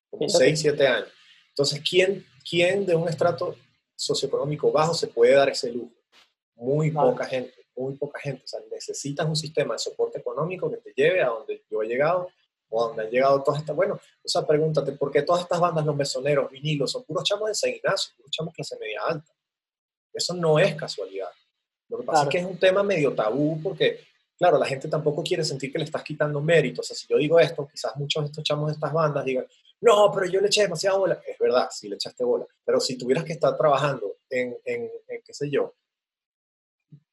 [0.09, 1.09] Como 6, 7 años.
[1.49, 3.55] Entonces, ¿quién, ¿quién de un estrato
[3.95, 5.93] socioeconómico bajo se puede dar ese lujo?
[6.55, 8.43] Muy poca gente, muy poca gente.
[8.43, 11.87] O sea, necesitas un sistema de soporte económico que te lleve a donde yo he
[11.87, 12.29] llegado
[12.75, 13.75] o donde han llegado todas estas.
[13.75, 17.47] Bueno, o sea, pregúntate, ¿por qué todas estas bandas, los mesoneros, vinilos, son puros chamos
[17.47, 19.31] de San Ignacio, puros chamos clase media alta?
[20.13, 21.29] Eso no es casualidad.
[21.89, 23.99] Lo que pasa es que es un tema medio tabú porque,
[24.37, 26.81] claro, la gente tampoco quiere sentir que le estás quitando mérito.
[26.81, 29.45] O sea, si yo digo esto, quizás muchos de estos chamos de estas bandas digan,
[29.81, 31.21] no, pero yo le eché demasiada bola.
[31.25, 32.45] Es verdad, sí le echaste bola.
[32.63, 34.89] Pero si tuvieras que estar trabajando en, en,
[35.23, 35.75] qué sé yo,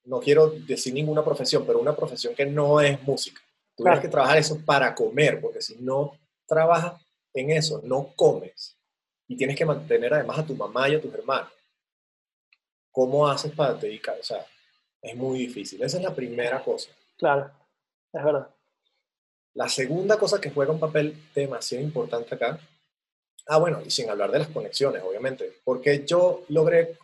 [0.05, 3.41] no quiero decir ninguna profesión, pero una profesión que no es música.
[3.77, 7.01] Tuvieras que trabajar eso para comer, porque si no trabajas
[7.35, 8.77] en eso, no comes.
[9.27, 11.51] Y tienes que mantener además a tu mamá y a tus hermanos.
[12.91, 14.19] ¿Cómo haces para dedicar?
[14.21, 14.45] O sea,
[15.01, 15.83] es muy difícil.
[15.83, 16.91] Esa es la primera cosa.
[17.17, 17.51] Claro,
[18.13, 18.55] es verdad.
[19.55, 22.59] La segunda cosa que juega un papel demasiado importante acá,
[23.47, 26.97] ah, bueno, y sin hablar de las conexiones, obviamente, porque yo logré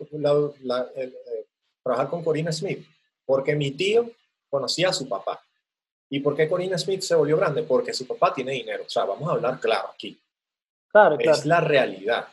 [0.96, 1.12] eh,
[1.82, 2.86] trabajar con Corina Smith,
[3.26, 4.10] porque mi tío
[4.48, 5.42] conocía a su papá.
[6.10, 7.62] ¿Y por qué Corina Smith se volvió grande?
[7.62, 8.84] Porque su papá tiene dinero.
[8.86, 10.18] O sea, vamos a hablar claro aquí.
[10.90, 11.38] Claro, claro.
[11.38, 12.28] Es la realidad.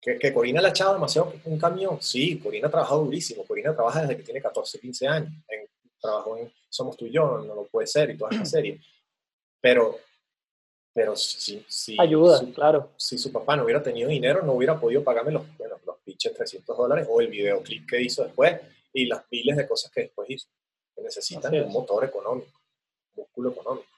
[0.00, 2.00] Que, Corina le ha echado demasiado un camión.
[2.00, 3.44] Sí, Corina ha trabajado durísimo.
[3.44, 5.32] Corina trabaja desde que tiene 14, 15 años.
[5.48, 5.66] En,
[6.00, 8.80] trabajó en Somos tú y yo, no, lo puede ser y toda esta serie.
[9.60, 9.98] Pero,
[10.92, 12.92] pero si, si, Ayuda, claro.
[12.96, 16.34] Si su papá no hubiera tenido dinero, no hubiera podido pagarme los, bueno, los pinches
[16.34, 18.60] 300 dólares o el videoclip que hizo después
[18.92, 20.48] y las miles de cosas que después hizo.
[20.94, 22.60] Que necesitan un motor económico,
[23.16, 23.88] músculo económico.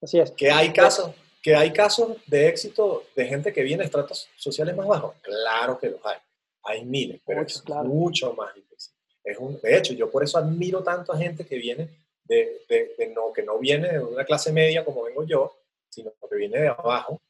[0.00, 0.30] Así es.
[0.32, 4.76] Que hay casos ¿Que hay casos de éxito de gente que viene de estratos sociales
[4.76, 5.16] más bajos?
[5.22, 6.18] Claro que los hay.
[6.62, 8.94] Hay miles, pero es mucho más difícil.
[9.24, 11.88] Es un, de hecho, yo por eso admiro tanto a gente que viene
[12.24, 15.56] de, de, no, que no viene de una clase media como vengo yo,
[15.88, 17.20] sino que viene de abajo.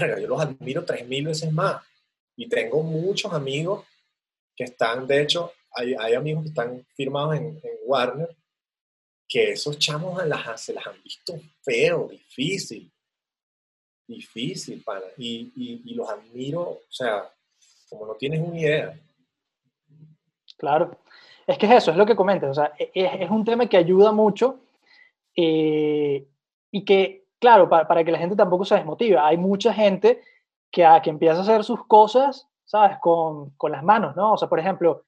[0.00, 1.84] yo los admiro tres mil veces más.
[2.36, 3.84] Y tengo muchos amigos
[4.56, 8.34] que están, de hecho, hay, hay amigos que están firmados en, en Warner,
[9.30, 12.92] que esos chamos las, se las han visto feo, difícil
[14.10, 15.06] difícil, pana.
[15.16, 15.52] Y,
[15.84, 17.30] y, los admiro, o sea,
[17.88, 19.00] como no tienes una idea.
[20.56, 20.98] Claro.
[21.46, 22.50] Es que es eso, es lo que comentas.
[22.50, 24.60] O sea, e, es, es un tema que ayuda mucho
[25.36, 26.26] eh,
[26.70, 29.18] y que, claro, para, para, que la gente tampoco se desmotive.
[29.18, 30.22] Hay mucha gente
[30.70, 32.98] que, a, que empieza a hacer sus cosas, ¿sabes?
[33.00, 34.34] Con, con las manos, ¿no?
[34.34, 35.04] O sea, por ejemplo,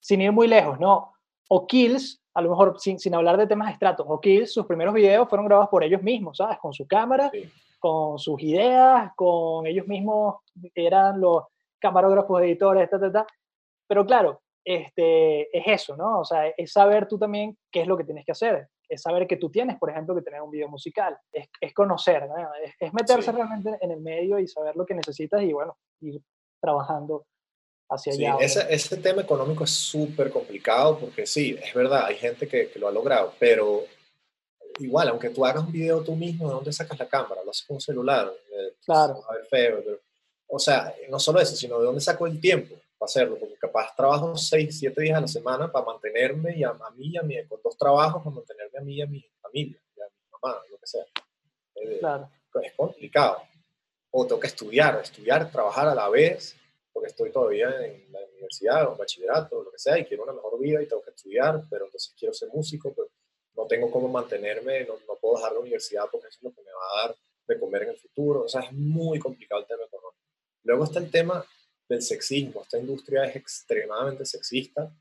[0.00, 1.14] sin ir muy lejos, ¿no?
[1.48, 4.94] O Kills, a lo mejor sin, sin hablar de temas estratos, o Kills, sus primeros
[4.94, 6.58] videos fueron grabados por ellos mismos, ¿sabes?
[6.58, 7.30] Con su cámara.
[7.30, 7.50] Sí
[7.80, 10.36] con sus ideas, con ellos mismos
[10.74, 11.44] que eran los
[11.80, 13.26] camarógrafos, editores, ta,
[13.88, 16.20] Pero claro, este, es eso, ¿no?
[16.20, 18.68] O sea, es saber tú también qué es lo que tienes que hacer.
[18.86, 21.18] Es saber que tú tienes, por ejemplo, que tener un video musical.
[21.32, 22.34] Es, es conocer, ¿no?
[22.78, 26.20] es, meterse realmente en el medio y saber lo que necesitas y, bueno, ir
[26.60, 27.24] trabajando
[27.90, 28.36] hacia allá.
[28.40, 32.78] Ese, ese tema económico es súper complicado porque sí, es verdad, hay gente que, que
[32.78, 33.84] lo ha logrado, pero
[34.78, 37.42] igual, aunque tú hagas un video tú mismo, ¿de dónde sacas la cámara?
[37.44, 38.32] Lo haces con un celular.
[38.52, 39.22] Eh, claro.
[39.28, 40.00] A ver feo, pero,
[40.48, 43.94] o sea, no solo eso, sino de dónde saco el tiempo para hacerlo, porque capaz
[43.96, 47.36] trabajo 6, 7 días a la semana para mantenerme y a, mí y a mí,
[47.48, 50.60] con dos trabajos para mantenerme a mí y a mi familia, y a mi mamá,
[50.70, 51.04] lo que sea.
[51.76, 52.30] Eh, claro.
[52.62, 53.42] Es complicado.
[54.10, 56.56] O tengo que estudiar, estudiar, trabajar a la vez,
[56.92, 60.32] porque estoy todavía en la universidad o bachillerato o lo que sea, y quiero una
[60.32, 63.08] mejor vida y tengo que estudiar, pero entonces quiero ser músico, pero
[63.56, 66.62] no tengo cómo mantenerme, no, no, puedo dejar la universidad porque eso es lo que
[66.62, 67.16] me va a dar
[67.46, 68.44] de comer en el futuro.
[68.44, 70.16] O sea, es muy complicado el tema económico.
[70.64, 71.44] Luego está el tema
[71.88, 72.62] del sexismo.
[72.62, 74.94] Esta industria es extremadamente sexista.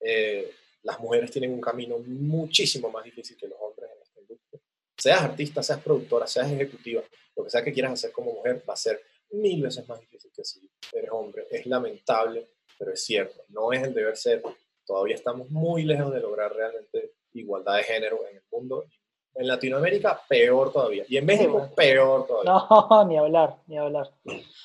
[0.00, 0.50] Eh,
[0.82, 4.60] las mujeres tienen un camino muchísimo más difícil que los hombres en esta industria.
[4.96, 7.02] Seas artista, seas productora, seas ejecutiva,
[7.36, 10.30] lo que sea que quieras hacer como mujer va a ser mil veces más difícil
[10.34, 11.41] que si eres hombre.
[11.52, 12.48] Es lamentable,
[12.78, 13.42] pero es cierto.
[13.48, 14.42] No es el deber ser.
[14.86, 18.86] Todavía estamos muy lejos de lograr realmente igualdad de género en el mundo.
[19.34, 21.04] En Latinoamérica, peor todavía.
[21.08, 22.52] Y en México, peor todavía.
[22.52, 24.10] No, ni hablar, ni hablar.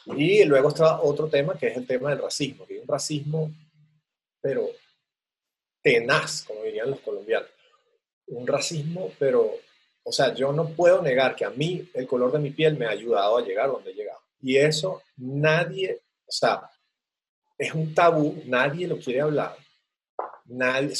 [0.06, 2.66] Y luego está otro tema, que es el tema del racismo.
[2.66, 3.52] Que es un racismo,
[4.42, 4.70] pero
[5.82, 7.50] tenaz, como dirían los colombianos.
[8.28, 9.52] Un racismo, pero,
[10.04, 12.86] o sea, yo no puedo negar que a mí el color de mi piel me
[12.86, 14.20] ha ayudado a llegar donde he llegado.
[14.42, 16.70] Y eso nadie, o sea,
[17.58, 19.58] es un tabú, nadie lo quiere hablar.
[20.46, 20.94] Nadie,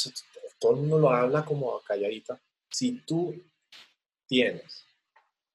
[0.58, 2.38] todo el mundo lo habla como calladita.
[2.70, 3.34] Si tú
[4.26, 4.84] tienes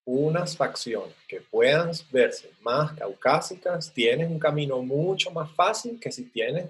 [0.05, 6.25] unas facciones que puedan verse más caucásicas, tienes un camino mucho más fácil que si
[6.25, 6.69] tienes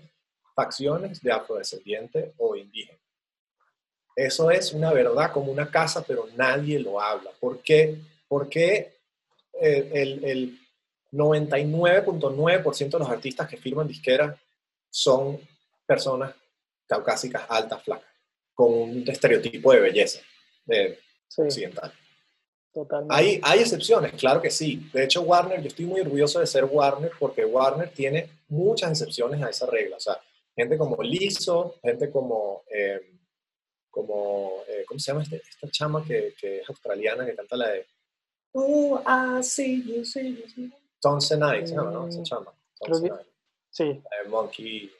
[0.56, 3.00] facciones de afrodescendiente o indígena.
[4.16, 7.32] Eso es una verdad como una casa, pero nadie lo habla.
[7.40, 7.98] ¿Por qué?
[8.28, 9.00] Porque
[9.60, 10.60] eh, el, el
[11.14, 14.36] 99.9% de los artistas que firman disqueras
[14.90, 15.40] son
[15.86, 16.34] personas
[16.88, 18.10] caucásicas, altas, flacas,
[18.54, 20.22] con un estereotipo de belleza
[20.66, 21.00] de
[21.38, 21.94] occidental.
[22.74, 23.14] Totalmente.
[23.14, 24.90] Hay, hay excepciones, claro que sí.
[24.92, 29.42] De hecho, Warner, yo estoy muy orgulloso de ser Warner porque Warner tiene muchas excepciones
[29.44, 29.98] a esa regla.
[29.98, 30.20] O sea,
[30.56, 33.00] gente como Lizzo, gente como, eh,
[33.92, 37.70] como eh, ¿cómo se llama este, esta chama que, que, es australiana que canta la
[37.70, 37.86] de
[38.56, 40.83] Oh, I see you, see you, see you.
[41.38, 42.08] Night, ¿se llama, no?
[42.08, 42.52] Esa mm, chama.
[43.70, 44.02] Sí.
[44.28, 44.92] Monkey.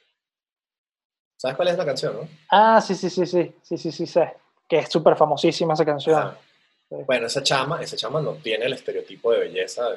[1.36, 2.28] ¿Sabes cuál es la canción, no?
[2.50, 4.34] Ah, sí, sí, sí, sí, sí, sí, sí, sé.
[4.68, 6.36] Que es súper famosísima esa canción.
[6.88, 9.88] Bueno, esa chama, esa chama no tiene el estereotipo de belleza.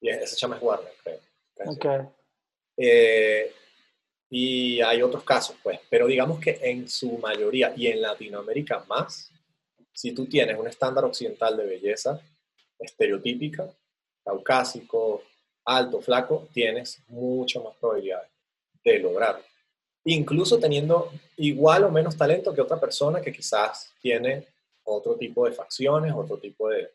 [0.00, 1.20] y esa chama es Warner, creo.
[1.66, 1.86] Ok.
[2.76, 3.54] Eh,
[4.30, 9.30] y hay otros casos, pues, pero digamos que en su mayoría y en Latinoamérica más,
[9.92, 12.20] si tú tienes un estándar occidental de belleza
[12.78, 13.68] estereotípica,
[14.26, 15.22] caucásico,
[15.64, 18.28] alto, flaco, tienes mucho más probabilidades
[18.84, 19.44] de lograrlo.
[20.04, 24.46] Incluso teniendo igual o menos talento que otra persona que quizás tiene
[24.84, 26.90] otro tipo de facciones, otro tipo de...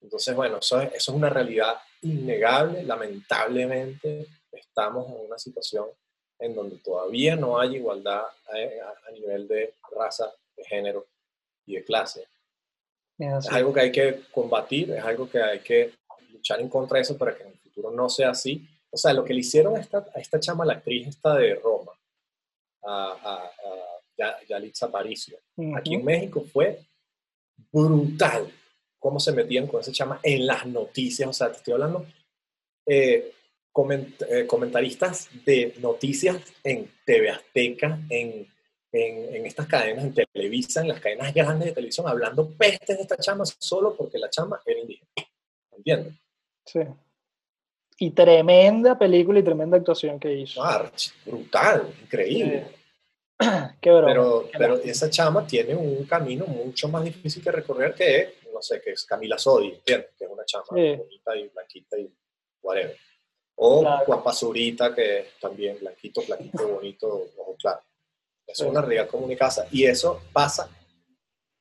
[0.00, 5.86] Entonces, bueno, eso es, eso es una realidad innegable, lamentablemente estamos en una situación
[6.38, 11.06] en donde todavía no hay igualdad a, nivel de raza, de género
[11.66, 12.28] y de clase.
[13.18, 15.92] Es algo que hay que combatir, es algo que hay que
[16.32, 18.66] luchar en contra de eso para que en el futuro no sea así.
[18.90, 21.54] O sea, lo que le hicieron a esta, a esta chama, la actriz esta de
[21.54, 21.92] Roma,
[22.84, 23.52] a, a,
[24.48, 25.38] Yalitza Aparicio,
[25.76, 26.80] aquí en México fue
[27.70, 28.50] brutal
[28.98, 31.28] cómo se metían con esa chama en las noticias.
[31.28, 32.06] O sea, te estoy hablando,
[32.86, 33.32] eh,
[34.30, 38.48] eh, comentaristas de noticias en TV Azteca, en,
[38.92, 43.16] en, estas cadenas, en Televisa, en las cadenas grandes de televisión, hablando pestes de esta
[43.16, 45.10] chama solo porque la chama era indígena.
[45.76, 46.14] ¿Entiendes?
[46.64, 46.80] Sí.
[47.98, 50.62] Y tremenda película y tremenda actuación que hizo.
[50.62, 50.90] Ah,
[51.24, 52.66] brutal, increíble.
[53.80, 58.62] Qué pero, pero esa chama tiene un camino mucho más difícil que recorrer que, no
[58.62, 60.10] sé, que es Camila Sodi, ¿entiendes?
[60.18, 62.10] Que es una chama bonita y blanquita y
[62.62, 62.96] whatever.
[63.56, 67.80] O Juan Pazurita, que es también blanquito, blanquito, bonito, ojo claro.
[68.46, 69.66] Eso es una realidad como mi casa.
[69.70, 70.70] Y eso pasa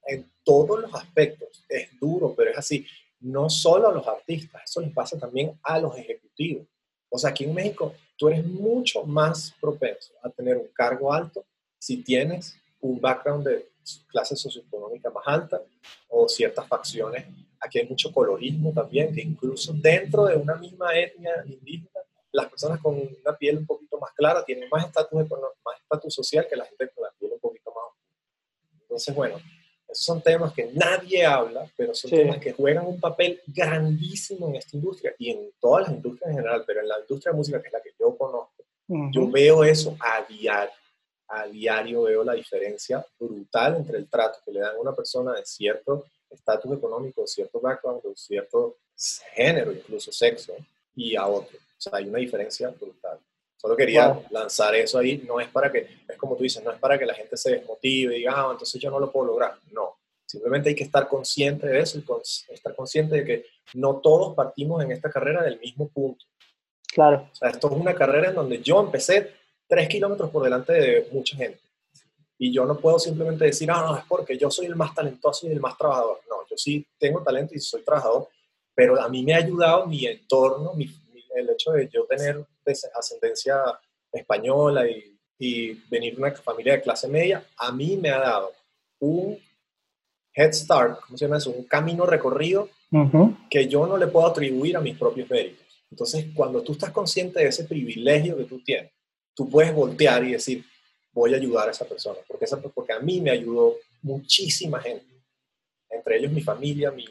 [0.06, 1.64] en todos los aspectos.
[1.68, 2.86] Es duro, pero es así.
[3.20, 6.68] No solo a los artistas, eso les pasa también a los ejecutivos.
[7.10, 11.46] O sea, aquí en México tú eres mucho más propenso a tener un cargo alto
[11.80, 13.70] si tienes un background de
[14.08, 15.62] clase socioeconómica más alta
[16.10, 17.26] o ciertas facciones
[17.66, 21.95] aquí hay mucho colorismo también, que incluso dentro de una misma etnia indígena,
[22.36, 25.30] las personas con una piel un poquito más clara tienen más estatus
[25.64, 29.38] más estatus social que la gente con la piel un poquito más Entonces, bueno,
[29.88, 34.56] esos son temas que nadie habla, pero son temas que juegan un papel grandísimo en
[34.56, 37.62] esta industria y en todas las industrias en general, pero en la industria de música,
[37.62, 38.64] que es la que yo conozco,
[39.12, 40.74] yo veo eso a diario.
[41.28, 45.34] A diario veo la diferencia brutal entre el trato que le dan a una persona
[45.34, 48.78] de cierto estatus económico, cierto background, cierto
[49.34, 50.54] género, incluso sexo,
[50.96, 51.58] y a otro.
[51.90, 53.20] Sea, hay una diferencia brutal.
[53.58, 56.80] Solo quería lanzar eso ahí, no es para que, es como tú dices, no es
[56.80, 59.58] para que la gente se desmotive y diga, ah, entonces yo no lo puedo lograr.
[59.72, 64.36] No, simplemente hay que estar consciente de eso y estar consciente de que no todos
[64.36, 66.26] partimos en esta carrera del mismo punto.
[66.94, 67.30] Claro.
[67.32, 69.32] O sea, esto es una carrera en donde yo empecé
[69.68, 71.60] tres kilómetros por delante de mucha gente.
[72.38, 75.48] Y yo no puedo simplemente decir, ah, no, es porque yo soy el más talentoso
[75.48, 76.20] y el más trabajador.
[76.30, 78.28] No, yo sí tengo talento y soy trabajador,
[78.74, 80.74] pero a mí me ha ayudado mi entorno,
[81.36, 82.44] el hecho de yo tener
[82.96, 83.62] ascendencia
[84.12, 88.54] española y, y venir de una familia de clase media, a mí me ha dado
[89.00, 89.38] un
[90.34, 91.52] head start, ¿cómo se llama eso?
[91.52, 92.70] Un camino recorrido
[93.50, 95.66] que yo no le puedo atribuir a mis propios méritos.
[95.92, 98.92] Entonces, cuando tú estás consciente de ese privilegio que tú tienes,
[99.34, 100.64] tú puedes voltear y decir,
[101.12, 105.06] voy a ayudar a esa persona, porque, esa, porque a mí me ayudó muchísima gente,
[105.90, 107.06] entre ellos mi familia, mi,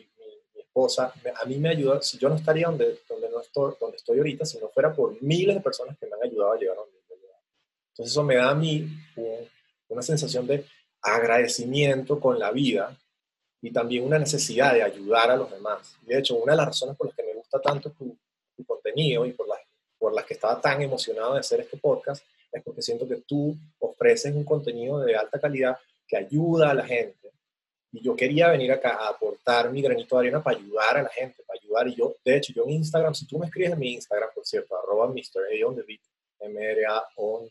[0.74, 4.18] esposa, a mí me ayudó, si yo no estaría donde, donde, no estoy, donde estoy
[4.18, 6.80] ahorita, si no fuera por miles de personas que me han ayudado a llegar a
[6.80, 7.18] donde estoy.
[7.90, 8.88] Entonces eso me da a mí
[9.88, 10.66] una sensación de
[11.00, 12.98] agradecimiento con la vida
[13.62, 15.96] y también una necesidad de ayudar a los demás.
[16.02, 18.18] De hecho, una de las razones por las que me gusta tanto tu,
[18.56, 19.60] tu contenido y por las,
[19.96, 23.56] por las que estaba tan emocionado de hacer este podcast es porque siento que tú
[23.78, 27.23] ofreces un contenido de alta calidad que ayuda a la gente.
[27.94, 31.08] Y yo quería venir acá a aportar mi granito de arena para ayudar a la
[31.10, 31.86] gente, para ayudar.
[31.86, 34.44] Y yo, de hecho, yo en Instagram, si tú me escribes en mi Instagram, por
[34.44, 35.44] cierto, arroba Mr.
[35.44, 36.00] A on the beat,
[36.40, 37.48] M-R-A-O-T-H-E,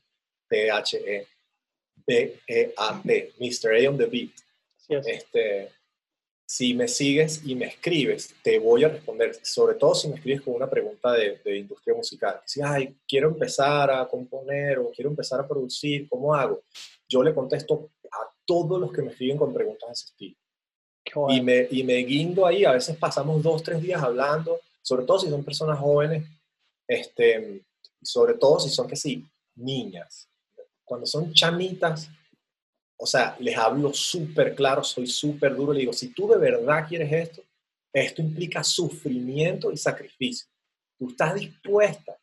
[2.06, 3.74] B-E-A-T, Mr.
[3.74, 4.34] A on the beat.
[4.90, 5.70] Este,
[6.46, 10.42] si me sigues y me escribes, te voy a responder, sobre todo si me escribes
[10.42, 12.42] con una pregunta de, industria musical.
[12.46, 16.64] Si, ay, quiero empezar a componer o quiero empezar a producir, ¿cómo hago?
[17.08, 17.92] Yo le contesto
[18.46, 20.38] todos los que me escriben con preguntas de ese estilo.
[21.30, 25.20] Y, me, y me guindo ahí, a veces pasamos dos, tres días hablando, sobre todo
[25.20, 26.26] si son personas jóvenes,
[26.88, 27.62] este,
[28.02, 29.26] sobre todo si son que sí,
[29.56, 30.30] niñas.
[30.84, 32.10] Cuando son chamitas,
[32.98, 36.88] o sea, les hablo súper claro, soy súper duro, le digo, si tú de verdad
[36.88, 37.44] quieres esto,
[37.92, 40.48] esto implica sufrimiento y sacrificio.
[40.98, 42.18] Tú estás dispuesta.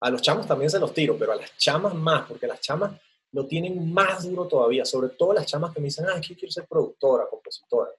[0.00, 3.00] A los chamos también se los tiro, pero a las chamas más, porque las chamas
[3.32, 6.50] lo tienen más duro todavía, sobre todo las chamas que me dicen, ah, yo quiero
[6.50, 7.90] ser productora, compositora.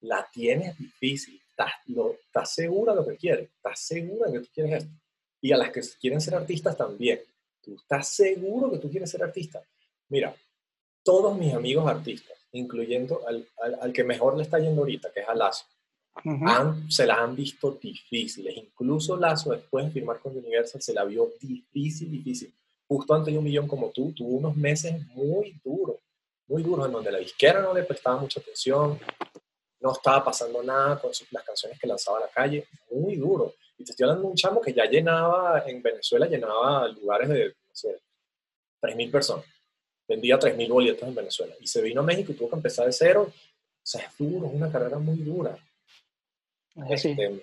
[0.00, 4.44] La tienes difícil, estás, lo, estás segura de lo que quieres, estás segura de que
[4.46, 4.94] tú quieres esto.
[5.42, 7.20] Y a las que quieren ser artistas también.
[7.62, 9.62] Tú estás seguro que tú quieres ser artista.
[10.08, 10.34] Mira,
[11.02, 13.46] todos mis amigos artistas, incluyendo al,
[13.80, 15.64] al, que mejor le está yendo ahorita, que es a Lazo,
[16.88, 18.56] se las han visto difíciles.
[18.56, 22.54] Incluso Lazo, después de firmar con Universal, se la vio difícil, difícil.
[22.90, 25.98] Justo antes de un millón como tú, tuvo unos meses muy duros,
[26.48, 28.98] muy duros, en donde la disquera no le prestaba mucha atención,
[29.78, 33.54] no estaba pasando nada con sus, las canciones que lanzaba a la calle, muy duro.
[33.78, 37.46] Y te estoy hablando de un chamo que ya llenaba, en Venezuela llenaba lugares de,
[37.46, 38.00] no sé,
[38.82, 39.46] 3.000 personas
[40.10, 41.54] vendía 3.000 boletos en Venezuela.
[41.60, 43.32] Y se vino a México y tuvo que empezar de cero.
[43.32, 45.56] O sea, es duro, es una carrera muy dura.
[46.88, 47.40] Este,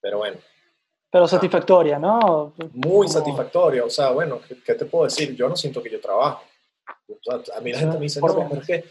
[0.00, 0.38] pero bueno.
[1.14, 2.54] Pero satisfactoria, ¿no?
[2.72, 3.84] Muy satisfactoria.
[3.84, 5.32] O sea, bueno, ¿qué, te puedo decir?
[5.36, 6.42] Yo no siento que yo trabajo.
[7.54, 8.84] A mí la gente me dice, no, pero es que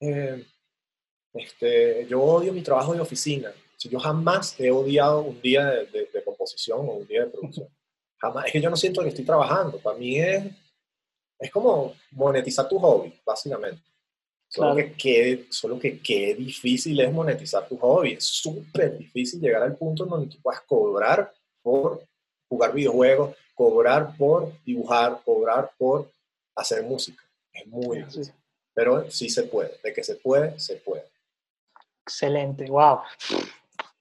[0.00, 0.46] eh,
[1.34, 3.52] este, yo odio mi trabajo de oficina.
[3.78, 7.68] Yo jamás he odiado un día de, de composición o un día de producción.
[8.16, 8.46] Jamás.
[8.46, 9.76] Es que yo no siento que estoy trabajando.
[9.80, 10.46] Para mí es
[11.38, 13.82] es como monetizar tu hobby, básicamente.
[14.48, 18.14] Solo, que qué, solo que qué difícil es monetizar tu hobby.
[18.14, 21.30] Es súper difícil llegar al punto en donde tú puedas cobrar
[21.62, 22.02] por
[22.48, 26.10] jugar videojuegos, cobrar por dibujar, cobrar por
[26.56, 27.22] hacer música.
[27.52, 28.32] Es muy difícil.
[28.74, 29.72] Pero sí se puede.
[29.82, 31.04] De que se puede, se puede.
[32.06, 33.00] Excelente, wow.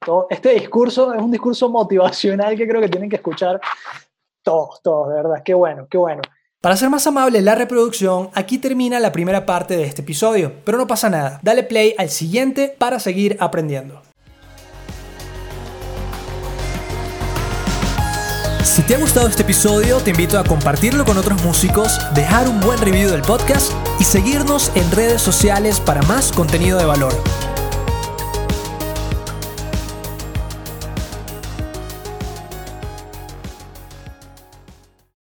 [0.05, 3.60] Todo, este discurso es un discurso motivacional que creo que tienen que escuchar
[4.43, 5.43] todos, todos, de verdad.
[5.43, 6.22] Qué bueno, qué bueno.
[6.62, 10.78] Para ser más amable la reproducción, aquí termina la primera parte de este episodio, pero
[10.78, 14.01] no pasa nada, dale play al siguiente para seguir aprendiendo.
[18.80, 22.62] Si te ha gustado este episodio, te invito a compartirlo con otros músicos, dejar un
[22.62, 27.12] buen review del podcast y seguirnos en redes sociales para más contenido de valor.